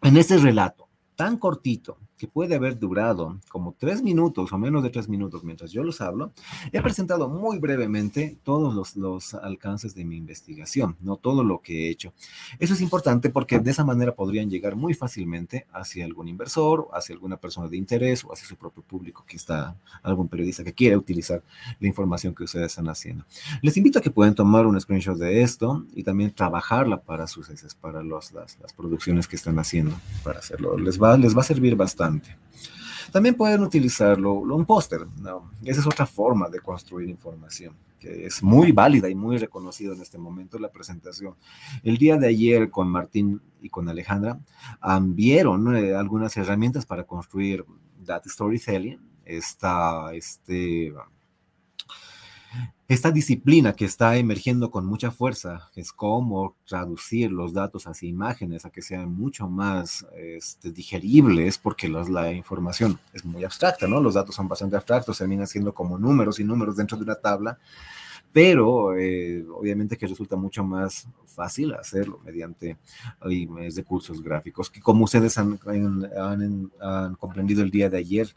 En 0.00 0.16
este 0.16 0.38
relato 0.38 0.86
tan 1.16 1.36
cortito, 1.36 1.98
que 2.16 2.28
puede 2.28 2.54
haber 2.54 2.78
durado 2.78 3.40
como 3.48 3.74
tres 3.78 4.02
minutos 4.02 4.52
o 4.52 4.58
menos 4.58 4.82
de 4.82 4.90
tres 4.90 5.08
minutos 5.08 5.42
mientras 5.42 5.72
yo 5.72 5.82
los 5.82 6.00
hablo, 6.00 6.32
he 6.72 6.80
presentado 6.80 7.28
muy 7.28 7.58
brevemente 7.58 8.38
todos 8.44 8.74
los, 8.74 8.96
los, 8.96 9.34
alcances 9.34 9.94
de 9.94 10.04
mi 10.04 10.16
investigación, 10.16 10.96
no 11.00 11.16
todo 11.16 11.42
lo 11.42 11.60
que 11.60 11.86
he 11.86 11.90
hecho. 11.90 12.12
Eso 12.58 12.74
es 12.74 12.80
importante 12.80 13.30
porque 13.30 13.58
de 13.58 13.70
esa 13.70 13.84
manera 13.84 14.14
podrían 14.14 14.48
llegar 14.48 14.76
muy 14.76 14.94
fácilmente 14.94 15.66
hacia 15.72 16.04
algún 16.04 16.28
inversor, 16.28 16.88
hacia 16.92 17.14
alguna 17.14 17.36
persona 17.36 17.68
de 17.68 17.76
interés 17.76 18.24
o 18.24 18.32
hacia 18.32 18.46
su 18.46 18.56
propio 18.56 18.82
público 18.82 19.24
que 19.26 19.36
está, 19.36 19.76
algún 20.02 20.28
periodista 20.28 20.62
que 20.62 20.72
quiera 20.72 20.96
utilizar 20.96 21.42
la 21.80 21.88
información 21.88 22.34
que 22.34 22.44
ustedes 22.44 22.66
están 22.66 22.88
haciendo. 22.88 23.24
Les 23.62 23.76
invito 23.76 23.98
a 23.98 24.02
que 24.02 24.10
puedan 24.10 24.34
tomar 24.34 24.66
un 24.66 24.80
screenshot 24.80 25.18
de 25.18 25.42
esto 25.42 25.84
y 25.94 26.04
también 26.04 26.32
trabajarla 26.32 27.00
para 27.00 27.26
sus 27.26 27.50
para 27.80 28.02
los, 28.02 28.32
las, 28.32 28.58
las 28.60 28.72
producciones 28.72 29.28
que 29.28 29.36
están 29.36 29.58
haciendo 29.58 29.96
para 30.22 30.38
hacerlo. 30.38 30.78
Les 30.78 31.00
va, 31.00 31.16
les 31.16 31.36
va 31.36 31.40
a 31.40 31.44
servir 31.44 31.76
bastante 31.76 32.03
también 33.14 33.36
pueden 33.36 33.62
utilizarlo, 33.62 34.32
un 34.32 34.64
póster. 34.64 35.06
Esa 35.64 35.80
es 35.80 35.86
otra 35.86 36.04
forma 36.04 36.48
de 36.48 36.58
construir 36.58 37.08
información, 37.08 37.76
que 38.00 38.26
es 38.26 38.42
muy 38.42 38.72
válida 38.72 39.08
y 39.08 39.14
muy 39.14 39.38
reconocida 39.38 39.94
en 39.94 40.00
este 40.00 40.18
momento 40.18 40.58
la 40.58 40.72
presentación. 40.72 41.34
El 41.84 41.96
día 41.96 42.16
de 42.16 42.26
ayer 42.26 42.70
con 42.70 42.88
Martín 42.88 43.40
y 43.62 43.68
con 43.68 43.88
Alejandra 43.88 44.40
vieron 45.02 45.76
eh, 45.76 45.94
algunas 45.94 46.36
herramientas 46.36 46.86
para 46.86 47.04
construir 47.04 47.64
data 48.04 48.28
storytelling, 48.28 48.98
esta, 49.24 50.12
este, 50.12 50.92
esta 52.86 53.10
disciplina 53.10 53.72
que 53.72 53.86
está 53.86 54.16
emergiendo 54.16 54.70
con 54.70 54.84
mucha 54.84 55.10
fuerza 55.10 55.70
es 55.74 55.90
cómo 55.90 56.54
traducir 56.66 57.32
los 57.32 57.54
datos 57.54 57.86
hacia 57.86 58.08
imágenes, 58.08 58.66
a 58.66 58.70
que 58.70 58.82
sean 58.82 59.10
mucho 59.10 59.48
más 59.48 60.06
este, 60.14 60.70
digeribles, 60.70 61.56
porque 61.56 61.88
la 61.88 62.32
información 62.32 62.98
es 63.14 63.24
muy 63.24 63.42
abstracta, 63.42 63.86
¿no? 63.86 64.00
Los 64.00 64.14
datos 64.14 64.34
son 64.34 64.48
bastante 64.48 64.76
abstractos, 64.76 65.16
terminan 65.16 65.46
siendo 65.46 65.72
como 65.72 65.98
números 65.98 66.38
y 66.40 66.44
números 66.44 66.76
dentro 66.76 66.98
de 66.98 67.04
una 67.04 67.14
tabla, 67.14 67.58
pero 68.32 68.98
eh, 68.98 69.46
obviamente 69.48 69.96
que 69.96 70.06
resulta 70.06 70.36
mucho 70.36 70.62
más 70.62 71.08
fácil 71.24 71.72
hacerlo 71.74 72.20
mediante 72.24 72.76
recursos 73.74 74.22
gráficos, 74.22 74.68
que 74.68 74.80
como 74.80 75.04
ustedes 75.04 75.38
han, 75.38 75.58
han 75.66 77.14
comprendido 77.14 77.62
el 77.62 77.70
día 77.70 77.88
de 77.88 77.98
ayer, 77.98 78.34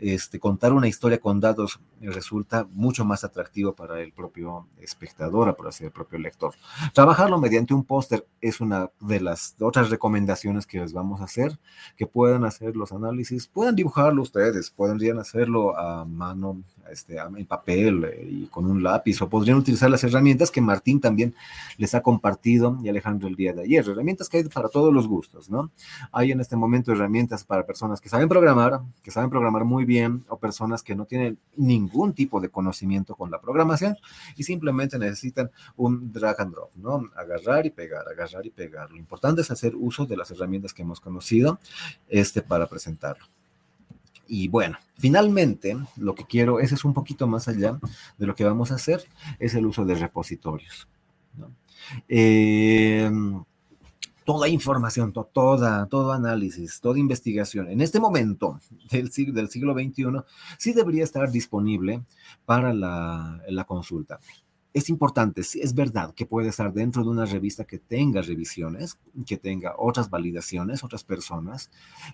este, 0.00 0.38
contar 0.38 0.72
una 0.72 0.88
historia 0.88 1.18
con 1.18 1.40
datos 1.40 1.80
resulta 2.00 2.66
mucho 2.72 3.04
más 3.04 3.24
atractivo 3.24 3.74
para 3.74 4.00
el 4.00 4.12
propio 4.12 4.66
espectador, 4.80 5.56
para 5.56 5.70
el 5.80 5.90
propio 5.90 6.18
lector. 6.18 6.54
Trabajarlo 6.92 7.38
mediante 7.38 7.74
un 7.74 7.84
póster 7.84 8.26
es 8.40 8.60
una 8.60 8.90
de 9.00 9.20
las 9.20 9.56
otras 9.60 9.90
recomendaciones 9.90 10.66
que 10.66 10.80
les 10.80 10.92
vamos 10.92 11.20
a 11.20 11.24
hacer, 11.24 11.58
que 11.96 12.06
puedan 12.06 12.44
hacer 12.44 12.76
los 12.76 12.92
análisis, 12.92 13.46
puedan 13.48 13.74
dibujarlo 13.74 14.22
ustedes, 14.22 14.70
podrían 14.70 15.18
hacerlo 15.18 15.76
a 15.78 16.04
mano, 16.04 16.62
este, 16.90 17.18
en 17.18 17.46
papel 17.46 18.04
eh, 18.04 18.26
y 18.30 18.46
con 18.46 18.66
un 18.66 18.82
lápiz, 18.82 19.20
o 19.20 19.28
podrían 19.28 19.58
utilizar 19.58 19.90
las 19.90 20.04
herramientas 20.04 20.50
que 20.50 20.60
Martín 20.60 21.00
también 21.00 21.34
les 21.76 21.94
ha 21.94 22.02
compartido 22.02 22.78
y 22.82 22.88
Alejandro 22.88 23.28
el 23.28 23.36
día 23.36 23.52
de 23.52 23.62
ayer, 23.62 23.86
herramientas 23.88 24.28
que 24.28 24.38
hay 24.38 24.44
para 24.44 24.68
todos 24.68 24.92
los 24.92 25.06
gustos, 25.06 25.50
¿no? 25.50 25.70
Hay 26.12 26.32
en 26.32 26.40
este 26.40 26.56
momento 26.56 26.92
herramientas 26.92 27.44
para 27.44 27.66
personas 27.66 28.00
que 28.00 28.08
saben 28.08 28.28
programar, 28.28 28.80
que 29.02 29.10
saben 29.10 29.30
programar 29.30 29.64
muy 29.64 29.84
bien, 29.88 30.24
o 30.28 30.38
personas 30.38 30.84
que 30.84 30.94
no 30.94 31.06
tienen 31.06 31.38
ningún 31.56 32.12
tipo 32.12 32.40
de 32.40 32.50
conocimiento 32.50 33.16
con 33.16 33.30
la 33.30 33.40
programación 33.40 33.96
y 34.36 34.44
simplemente 34.44 34.98
necesitan 34.98 35.50
un 35.76 36.12
drag 36.12 36.40
and 36.40 36.52
drop, 36.52 36.70
¿no? 36.76 37.10
Agarrar 37.16 37.66
y 37.66 37.70
pegar, 37.70 38.04
agarrar 38.06 38.46
y 38.46 38.50
pegar. 38.50 38.90
Lo 38.90 38.98
importante 38.98 39.40
es 39.40 39.50
hacer 39.50 39.74
uso 39.74 40.06
de 40.06 40.16
las 40.16 40.30
herramientas 40.30 40.72
que 40.72 40.82
hemos 40.82 41.00
conocido 41.00 41.58
este, 42.08 42.42
para 42.42 42.68
presentarlo. 42.68 43.24
Y 44.28 44.48
bueno, 44.48 44.78
finalmente, 44.98 45.76
lo 45.96 46.14
que 46.14 46.24
quiero, 46.24 46.60
ese 46.60 46.74
es 46.74 46.84
un 46.84 46.92
poquito 46.92 47.26
más 47.26 47.48
allá 47.48 47.80
de 48.18 48.26
lo 48.26 48.34
que 48.34 48.44
vamos 48.44 48.70
a 48.70 48.74
hacer, 48.74 49.02
es 49.38 49.54
el 49.54 49.66
uso 49.66 49.86
de 49.86 49.94
repositorios. 49.94 50.86
Eh, 52.06 53.10
toda 54.28 54.46
información, 54.46 55.14
toda, 55.32 55.86
todo 55.86 56.12
análisis, 56.12 56.80
toda 56.82 56.98
investigación 56.98 57.70
en 57.70 57.80
este 57.80 57.98
momento 57.98 58.60
del 58.90 59.10
siglo, 59.10 59.32
del 59.32 59.48
siglo 59.48 59.72
XXI 59.72 60.04
sí 60.58 60.74
debería 60.74 61.02
estar 61.02 61.30
disponible 61.30 62.02
para 62.44 62.74
la, 62.74 63.40
la 63.48 63.64
consulta 63.64 64.20
es 64.78 64.88
importante, 64.88 65.40
es 65.40 65.74
verdad 65.74 66.14
que 66.14 66.26
puede 66.26 66.48
estar 66.48 66.72
dentro 66.72 67.02
de 67.02 67.10
una 67.10 67.24
revista 67.24 67.64
que 67.64 67.78
tenga 67.78 68.22
revisiones, 68.22 68.98
que 69.26 69.36
tenga 69.36 69.74
otras 69.78 70.10
validaciones, 70.10 70.84
otras 70.84 71.04
personas, 71.04 71.70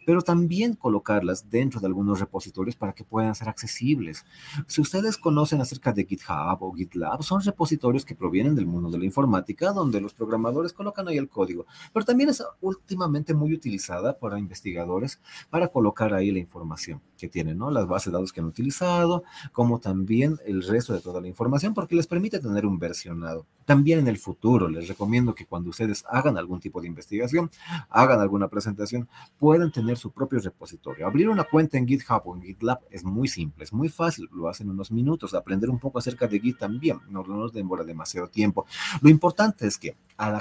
pero 0.07 0.23
también 0.23 0.75
colocarlas 0.75 1.49
dentro 1.51 1.81
de 1.81 1.87
algunos 1.87 2.21
repositorios 2.21 2.77
para 2.77 2.93
que 2.93 3.05
puedan 3.05 3.35
ser 3.35 3.49
accesibles. 3.49 4.25
Si 4.67 4.81
ustedes 4.81 5.17
conocen 5.17 5.61
acerca 5.61 5.93
de 5.93 6.05
GitHub 6.05 6.59
o 6.61 6.73
GitLab, 6.73 7.23
son 7.23 7.43
repositorios 7.43 8.05
que 8.05 8.15
provienen 8.15 8.55
del 8.55 8.67
mundo 8.67 8.91
de 8.91 8.99
la 8.99 9.05
informática, 9.05 9.73
donde 9.73 10.01
los 10.01 10.15
programadores 10.15 10.73
colocan 10.73 11.09
ahí 11.09 11.19
el 11.19 11.29
código, 11.29 11.67
pero 11.93 12.05
también 12.05 12.31
es 12.31 12.43
últimamente 12.61 13.35
muy 13.35 13.53
utilizada 13.53 14.19
para 14.19 14.39
investigadores 14.39 15.21
para 15.51 15.69
colocar 15.69 16.15
ahí 16.15 16.31
la 16.31 16.39
información 16.39 17.01
que 17.17 17.29
tienen, 17.29 17.59
¿no? 17.59 17.71
Las 17.71 17.87
bases 17.87 18.13
de 18.13 18.19
datos 18.19 18.33
que 18.33 18.41
han 18.41 18.47
utilizado, 18.47 19.25
como 19.53 19.81
también 19.81 20.39
el 20.45 20.63
resto 20.63 20.93
de 20.93 21.01
toda 21.01 21.21
la 21.21 21.29
información, 21.29 21.75
porque 21.75 21.95
les 21.95 22.07
permite 22.07 22.39
tener 22.39 22.54
un 22.63 22.79
versionado. 22.79 23.47
También 23.65 24.01
en 24.01 24.09
el 24.09 24.19
futuro 24.19 24.69
les 24.69 24.89
recomiendo 24.89 25.35
que 25.35 25.47
cuando 25.47 25.71
ustedes 25.71 26.05
hagan 26.09 26.37
algún 26.37 26.61
tipo 26.61 26.81
de 26.81 26.89
investigación, 26.89 27.51
hagan 27.89 28.21
alguna 28.21 28.49
presentación, 28.49 29.09
puedan 29.39 29.73
tener 29.73 29.97
su 29.97 30.11
propio 30.11 30.39
repositorio. 30.39 31.07
Abrir 31.07 31.29
una 31.29 31.45
cuenta 31.45 31.79
en 31.79 31.89
GitHub 31.89 32.23
o 32.27 32.37
en 32.37 32.43
GitLab 32.43 32.81
es 32.91 33.05
muy 33.05 33.27
simple, 33.29 33.65
es 33.65 33.73
muy 33.73 33.89
fácil, 33.89 34.29
lo 34.33 34.49
hacen 34.49 34.69
unos 34.69 34.91
minutos. 34.91 35.35
Aprender 35.35 35.71
un 35.71 35.79
poco 35.79 35.99
acerca 35.99 36.27
de 36.27 36.41
Git 36.41 36.59
también 36.59 36.99
no 37.09 37.25
nos 37.25 37.53
demora 37.53 37.85
demasiado 37.85 38.29
tiempo. 38.29 38.67
Lo 39.01 39.09
importante 39.09 39.67
es 39.67 39.79
que 39.79 39.97
al, 40.17 40.39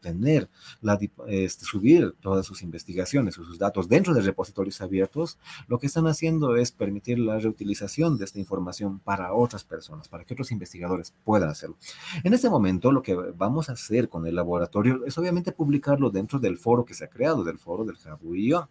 tener, 0.00 0.48
la, 0.80 0.98
este, 1.28 1.64
subir 1.64 2.14
todas 2.20 2.46
sus 2.46 2.62
investigaciones 2.62 3.38
o 3.38 3.44
sus 3.44 3.58
datos 3.58 3.88
dentro 3.88 4.14
de 4.14 4.22
repositorios 4.22 4.80
abiertos, 4.80 5.38
lo 5.68 5.78
que 5.78 5.86
están 5.86 6.06
haciendo 6.06 6.56
es 6.56 6.72
permitir 6.72 7.18
la 7.18 7.38
reutilización 7.38 8.18
de 8.18 8.24
esta 8.24 8.38
información 8.38 8.98
para 8.98 9.32
otras 9.34 9.64
personas, 9.64 10.08
para 10.08 10.24
que 10.24 10.34
otros 10.34 10.50
investigadores 10.50 11.14
puedan 11.24 11.41
hacerlo. 11.50 11.76
En 12.22 12.32
este 12.32 12.48
momento, 12.48 12.92
lo 12.92 13.02
que 13.02 13.14
vamos 13.14 13.68
a 13.68 13.72
hacer 13.72 14.08
con 14.08 14.26
el 14.26 14.34
laboratorio 14.34 15.04
es 15.04 15.16
obviamente 15.18 15.52
publicarlo 15.52 16.10
dentro 16.10 16.38
del 16.38 16.56
foro 16.56 16.84
que 16.84 16.94
se 16.94 17.04
ha 17.04 17.08
creado, 17.08 17.44
del 17.44 17.58
foro 17.58 17.84
del 17.84 17.96
Jabuío 17.96 18.68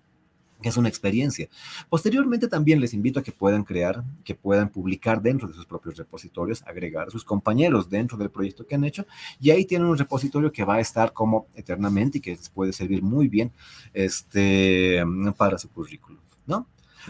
que 0.61 0.69
es 0.69 0.77
una 0.77 0.89
experiencia. 0.89 1.49
Posteriormente 1.89 2.47
también 2.47 2.79
les 2.79 2.93
invito 2.93 3.19
a 3.19 3.23
que 3.23 3.31
puedan 3.31 3.63
crear, 3.63 4.03
que 4.23 4.35
puedan 4.35 4.69
publicar 4.69 5.21
dentro 5.21 5.47
de 5.47 5.53
sus 5.53 5.65
propios 5.65 5.97
repositorios, 5.97 6.61
agregar 6.63 7.07
a 7.07 7.11
sus 7.11 7.25
compañeros 7.25 7.89
dentro 7.89 8.17
del 8.17 8.29
proyecto 8.29 8.65
que 8.65 8.75
han 8.75 8.83
hecho 8.83 9.05
y 9.39 9.49
ahí 9.49 9.65
tienen 9.65 9.87
un 9.87 9.97
repositorio 9.97 10.51
que 10.51 10.63
va 10.63 10.75
a 10.75 10.79
estar 10.79 11.11
como 11.13 11.47
eternamente 11.55 12.19
y 12.19 12.21
que 12.21 12.31
les 12.31 12.49
puede 12.49 12.73
servir 12.73 13.01
muy 13.01 13.27
bien 13.27 13.51
este, 13.93 15.03
para 15.35 15.57
su 15.57 15.69
currículum, 15.69 16.21
¿no? 16.45 16.67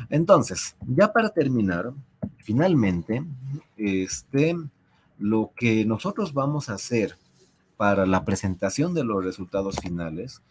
Entonces, 0.10 0.78
ya 0.88 1.12
para 1.12 1.30
terminar, 1.30 1.92
finalmente, 2.38 3.26
este, 3.76 4.56
lo 5.22 5.54
que 5.56 5.86
nosotros 5.86 6.34
vamos 6.34 6.70
a 6.70 6.74
hacer 6.74 7.16
para 7.78 8.06
la 8.06 8.26
presentación 8.26 8.94
de 8.94 9.04
los 9.04 9.24
resultados 9.24 9.78
finales 9.78 10.42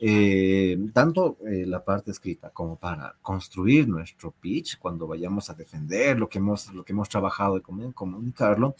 eh, 0.00 0.78
tanto 0.92 1.38
eh, 1.46 1.64
la 1.66 1.84
parte 1.84 2.10
escrita 2.10 2.50
como 2.50 2.76
para 2.76 3.16
construir 3.22 3.88
nuestro 3.88 4.30
pitch 4.30 4.78
cuando 4.78 5.06
vayamos 5.06 5.50
a 5.50 5.54
defender 5.54 6.18
lo 6.18 6.28
que 6.28 6.38
hemos, 6.38 6.72
lo 6.72 6.84
que 6.84 6.92
hemos 6.92 7.08
trabajado 7.08 7.58
y 7.58 7.62
comunicarlo, 7.92 8.74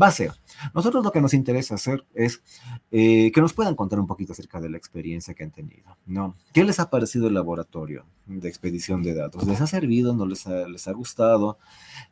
va 0.00 0.08
a 0.08 0.12
ser, 0.12 0.32
nosotros 0.74 1.04
lo 1.04 1.12
que 1.12 1.20
nos 1.20 1.34
interesa 1.34 1.74
hacer 1.74 2.04
es 2.14 2.42
eh, 2.90 3.30
que 3.32 3.40
nos 3.40 3.52
puedan 3.52 3.74
contar 3.74 4.00
un 4.00 4.06
poquito 4.06 4.32
acerca 4.32 4.60
de 4.60 4.70
la 4.70 4.76
experiencia 4.76 5.34
que 5.34 5.44
han 5.44 5.50
tenido, 5.50 5.96
¿no? 6.06 6.34
¿Qué 6.52 6.64
les 6.64 6.80
ha 6.80 6.90
parecido 6.90 7.28
el 7.28 7.34
laboratorio 7.34 8.04
de 8.26 8.48
expedición 8.48 9.02
de 9.02 9.14
datos? 9.14 9.46
¿Les 9.46 9.60
ha 9.60 9.66
servido? 9.66 10.14
¿No 10.14 10.26
les 10.26 10.46
ha, 10.46 10.68
les 10.68 10.86
ha 10.88 10.92
gustado? 10.92 11.58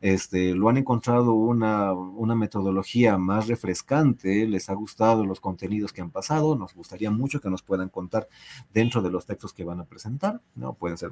Este, 0.01 0.53
¿Lo 0.53 0.69
han 0.69 0.77
encontrado 0.77 1.33
una, 1.33 1.93
una 1.93 2.35
metodología 2.35 3.17
más 3.17 3.47
refrescante? 3.47 4.47
¿Les 4.47 4.69
ha 4.69 4.73
gustado 4.73 5.25
los 5.25 5.39
contenidos 5.39 5.93
que 5.93 6.01
han 6.01 6.11
pasado? 6.11 6.55
Nos 6.55 6.73
gustaría 6.73 7.11
mucho 7.11 7.41
que 7.41 7.49
nos 7.49 7.61
puedan 7.61 7.89
contar 7.89 8.28
dentro 8.73 9.01
de 9.01 9.11
los 9.11 9.25
textos 9.25 9.53
que 9.53 9.63
van 9.63 9.79
a 9.79 9.85
presentar, 9.85 10.41
¿no? 10.55 10.73
Pueden 10.73 10.97
ser 10.97 11.11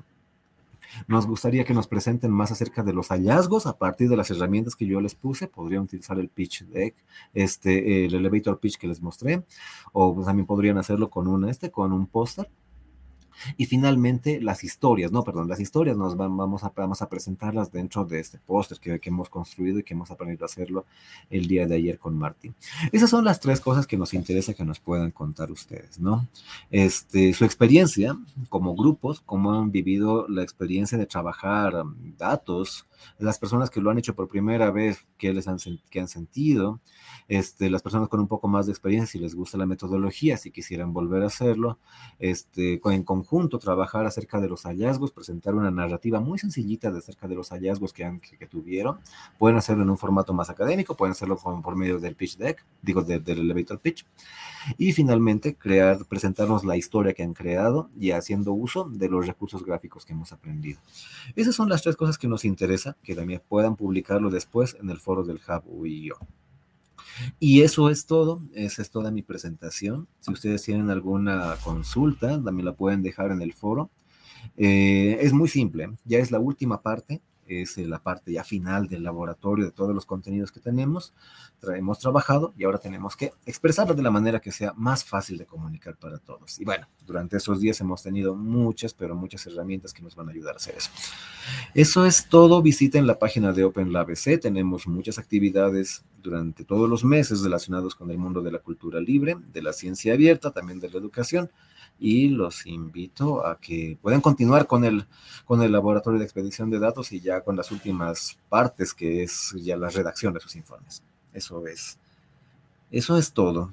nos 1.08 1.28
gustaría 1.28 1.66
que 1.66 1.74
nos 1.74 1.88
presenten 1.88 2.32
más 2.32 2.52
acerca 2.52 2.84
de 2.84 2.94
los 2.94 3.10
hallazgos 3.10 3.66
a 3.66 3.78
partir 3.78 4.10
de 4.10 4.18
las 4.18 4.32
herramientas 4.32 4.76
que 4.76 4.86
yo 4.86 5.02
les 5.02 5.16
puse. 5.16 5.48
Podrían 5.48 5.84
utilizar 5.84 6.20
el 6.20 6.30
pitch 6.30 6.64
deck, 6.66 6.96
este, 7.34 8.06
el 8.06 8.16
elevator 8.16 8.60
pitch 8.60 8.78
que 8.78 8.88
les 8.88 9.02
mostré, 9.02 9.44
o 9.94 10.24
también 10.26 10.46
podrían 10.46 10.78
hacerlo 10.78 11.10
con 11.10 11.28
un, 11.28 11.50
este, 11.50 11.72
con 11.72 11.92
un 11.92 12.08
póster 12.08 12.50
y 13.58 13.66
finalmente 13.66 14.42
las 14.42 14.64
historias, 14.64 15.12
no, 15.12 15.24
perdón, 15.24 15.48
las 15.48 15.60
historias 15.60 15.98
nos 15.98 16.16
vamos, 16.16 16.64
a, 16.64 16.72
vamos 16.76 17.02
a 17.02 17.10
presentarlas 17.10 17.72
dentro 17.72 18.06
de 18.06 18.20
este 18.20 18.40
póster 18.40 18.80
que, 18.80 19.00
que, 19.00 19.10
hemos 19.10 19.30
construido 19.30 19.80
y 19.80 19.84
que 19.84 19.94
hemos 19.94 20.12
aprendido 20.12 20.46
a 20.46 20.48
hacerlo 20.48 20.86
el 21.30 21.48
día 21.48 21.68
de 21.68 21.76
ayer 21.76 22.00
con 22.00 22.18
Martín. 22.18 22.56
Esas 22.92 23.10
son 23.10 23.26
las 23.26 23.40
tres 23.40 23.60
cosas 23.62 23.88
que 23.88 23.98
nos 23.98 24.14
interesa 24.14 24.54
que 24.54 24.66
nos 24.66 24.80
puedan 24.80 25.12
contar 25.12 25.52
ustedes, 25.52 26.00
¿no? 26.00 26.28
Este, 26.72 27.34
su 27.34 27.46
experiencia 27.46 28.18
como 28.50 28.76
grupos, 28.76 29.22
cómo 29.26 29.54
han 29.54 29.72
vivido 29.72 30.28
la 30.28 30.44
experiencia 30.44 30.98
de 30.98 31.06
trabajar 31.06 31.76
um, 31.76 31.96
datos, 32.18 32.86
las 33.20 33.40
personas 33.40 33.70
que 33.70 33.82
lo 33.82 33.90
han 33.90 33.98
hecho 33.98 34.16
por 34.16 34.28
primera 34.28 34.72
vez, 34.72 35.06
qué 35.18 35.34
les 35.34 35.48
han, 35.48 35.58
qué 35.90 36.00
han 36.00 36.08
sentido, 36.08 36.80
este, 37.28 37.70
las 37.70 37.82
personas 37.82 38.08
con 38.08 38.20
un 38.20 38.28
poco 38.28 38.48
más 38.48 38.66
de 38.66 38.72
experiencia, 38.72 39.12
si 39.12 39.20
les 39.20 39.36
gusta 39.36 39.58
la 39.58 39.66
metodología, 39.66 40.38
si 40.38 40.52
quisieran 40.52 40.94
volver 40.94 41.24
a 41.24 41.28
hacerlo, 41.28 41.78
este, 42.20 42.80
en 42.84 43.04
conjunto 43.04 43.60
trabajar 43.60 44.06
acerca 44.06 44.40
de 44.40 44.48
los 44.48 44.64
hallazgos, 44.64 45.12
presentar 45.12 45.56
una 45.56 45.72
narrativa 45.72 46.20
muy 46.20 46.40
sencillita 46.40 46.92
de 46.92 47.00
acerca 47.00 47.28
de 47.28 47.36
los 47.36 47.50
hallazgos 47.50 47.94
que, 47.94 48.06
han, 48.06 48.20
que, 48.20 48.48
tuvieron. 48.48 49.00
Pueden 49.38 49.58
hacerlo 49.58 49.84
en 49.84 49.90
un 49.90 49.98
formato 49.98 50.34
más 50.34 50.50
académico, 50.50 50.96
pueden 50.96 51.12
hacerlo 51.12 51.38
por, 51.38 51.76
medio 51.76 52.00
del 52.00 52.16
pitch 52.16 52.38
deck, 52.38 52.64
digo, 52.82 53.04
del 53.04 53.24
elevator 53.28 53.80
pitch. 53.80 54.06
Y 54.78 54.94
finalmente, 54.94 55.56
crear, 55.56 56.06
presentarnos 56.06 56.66
la 56.66 56.78
historia 56.78 57.14
que 57.14 57.24
han 57.24 57.34
creado 57.34 57.90
y 58.00 58.12
haciendo 58.12 58.54
uso 58.54 58.86
de 58.86 59.10
los 59.10 59.28
recursos 59.28 59.64
gráficos 59.64 60.06
que 60.06 60.14
hemos 60.14 60.32
aprendido. 60.32 60.80
Esas 61.36 61.56
son 61.56 61.70
las 61.70 61.82
tres 61.82 61.96
cosas 61.96 62.18
que 62.18 62.28
nos 62.28 62.46
que 63.04 63.16
también 63.16 63.42
puedan 63.48 63.76
publicarlo 63.76 64.30
después 64.30 64.76
en 64.80 64.90
el 64.90 64.98
foro 64.98 65.24
del 65.24 65.38
Hub 65.38 65.64
UIO. 65.66 66.18
Y 67.40 67.62
eso 67.62 67.90
es 67.90 68.06
todo, 68.06 68.42
esa 68.54 68.82
es 68.82 68.92
toda 68.92 69.12
mi 69.12 69.24
presentación. 69.24 70.08
Si 70.20 70.32
ustedes 70.32 70.64
tienen 70.64 70.90
alguna 70.90 71.56
consulta, 71.64 72.42
también 72.42 72.66
la 72.66 72.76
pueden 72.76 73.02
dejar 73.02 73.32
en 73.32 73.42
el 73.42 73.54
foro. 73.54 73.90
Eh, 74.56 75.18
es 75.22 75.34
muy 75.34 75.50
simple, 75.50 75.90
ya 76.06 76.20
es 76.20 76.32
la 76.32 76.40
última 76.40 76.82
parte 76.82 77.22
es 77.48 77.78
la 77.78 78.00
parte 78.00 78.32
ya 78.32 78.44
final 78.44 78.88
del 78.88 79.04
laboratorio 79.04 79.66
de 79.66 79.72
todos 79.72 79.94
los 79.94 80.06
contenidos 80.06 80.52
que 80.52 80.60
tenemos, 80.60 81.14
hemos 81.76 82.00
trabajado 82.00 82.54
y 82.58 82.64
ahora 82.64 82.78
tenemos 82.78 83.16
que 83.16 83.34
expresarlo 83.46 83.94
de 83.94 84.02
la 84.02 84.12
manera 84.12 84.40
que 84.40 84.52
sea 84.52 84.74
más 84.74 85.04
fácil 85.04 85.38
de 85.38 85.46
comunicar 85.46 85.96
para 85.96 86.20
todos. 86.20 86.60
Y 86.60 86.66
bueno, 86.66 86.88
durante 87.06 87.38
esos 87.38 87.60
días 87.60 87.80
hemos 87.82 88.04
tenido 88.04 88.36
muchas, 88.36 88.94
pero 88.94 89.16
muchas 89.16 89.46
herramientas 89.48 89.94
que 89.94 90.02
nos 90.02 90.16
van 90.16 90.30
a 90.30 90.32
ayudar 90.32 90.54
a 90.54 90.58
hacer 90.58 90.76
eso. 90.76 90.92
Eso 91.74 92.06
es 92.06 92.28
todo. 92.28 92.62
Visiten 92.62 93.08
la 93.08 93.20
página 93.20 93.52
de 93.52 93.64
OpenLabC. 93.64 94.40
Tenemos 94.40 94.88
muchas 94.88 95.18
actividades 95.18 96.04
durante 96.22 96.64
todos 96.64 96.90
los 96.90 97.04
meses 97.04 97.42
relacionados 97.42 97.96
con 97.96 98.12
el 98.12 98.18
mundo 98.18 98.42
de 98.42 98.52
la 98.52 98.60
cultura 98.60 99.00
libre, 99.00 99.36
de 99.54 99.62
la 99.62 99.74
ciencia 99.74 100.14
abierta, 100.14 100.52
también 100.52 100.80
de 100.80 100.90
la 100.90 100.98
educación 100.98 101.50
y 102.00 102.30
los 102.30 102.66
invito 102.66 103.46
a 103.46 103.60
que 103.60 103.98
puedan 104.02 104.22
continuar 104.22 104.68
con 104.68 104.86
el, 104.86 105.06
con 105.46 105.62
el 105.64 105.72
laboratorio 105.72 106.20
de 106.20 106.26
expedición 106.26 106.70
de 106.70 106.80
datos 106.80 107.12
y 107.12 107.20
ya 107.20 107.42
con 107.42 107.56
las 107.56 107.72
últimas 107.72 108.38
partes, 108.50 108.94
que 108.94 109.24
es 109.24 109.54
ya 109.58 109.78
la 109.78 109.90
redacción 109.90 110.34
de 110.34 110.40
sus 110.40 110.56
informes. 110.56 111.04
Eso 111.34 111.66
es, 111.68 111.98
eso 112.92 113.18
es 113.18 113.34
todo. 113.34 113.72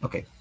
Ok. 0.00 0.37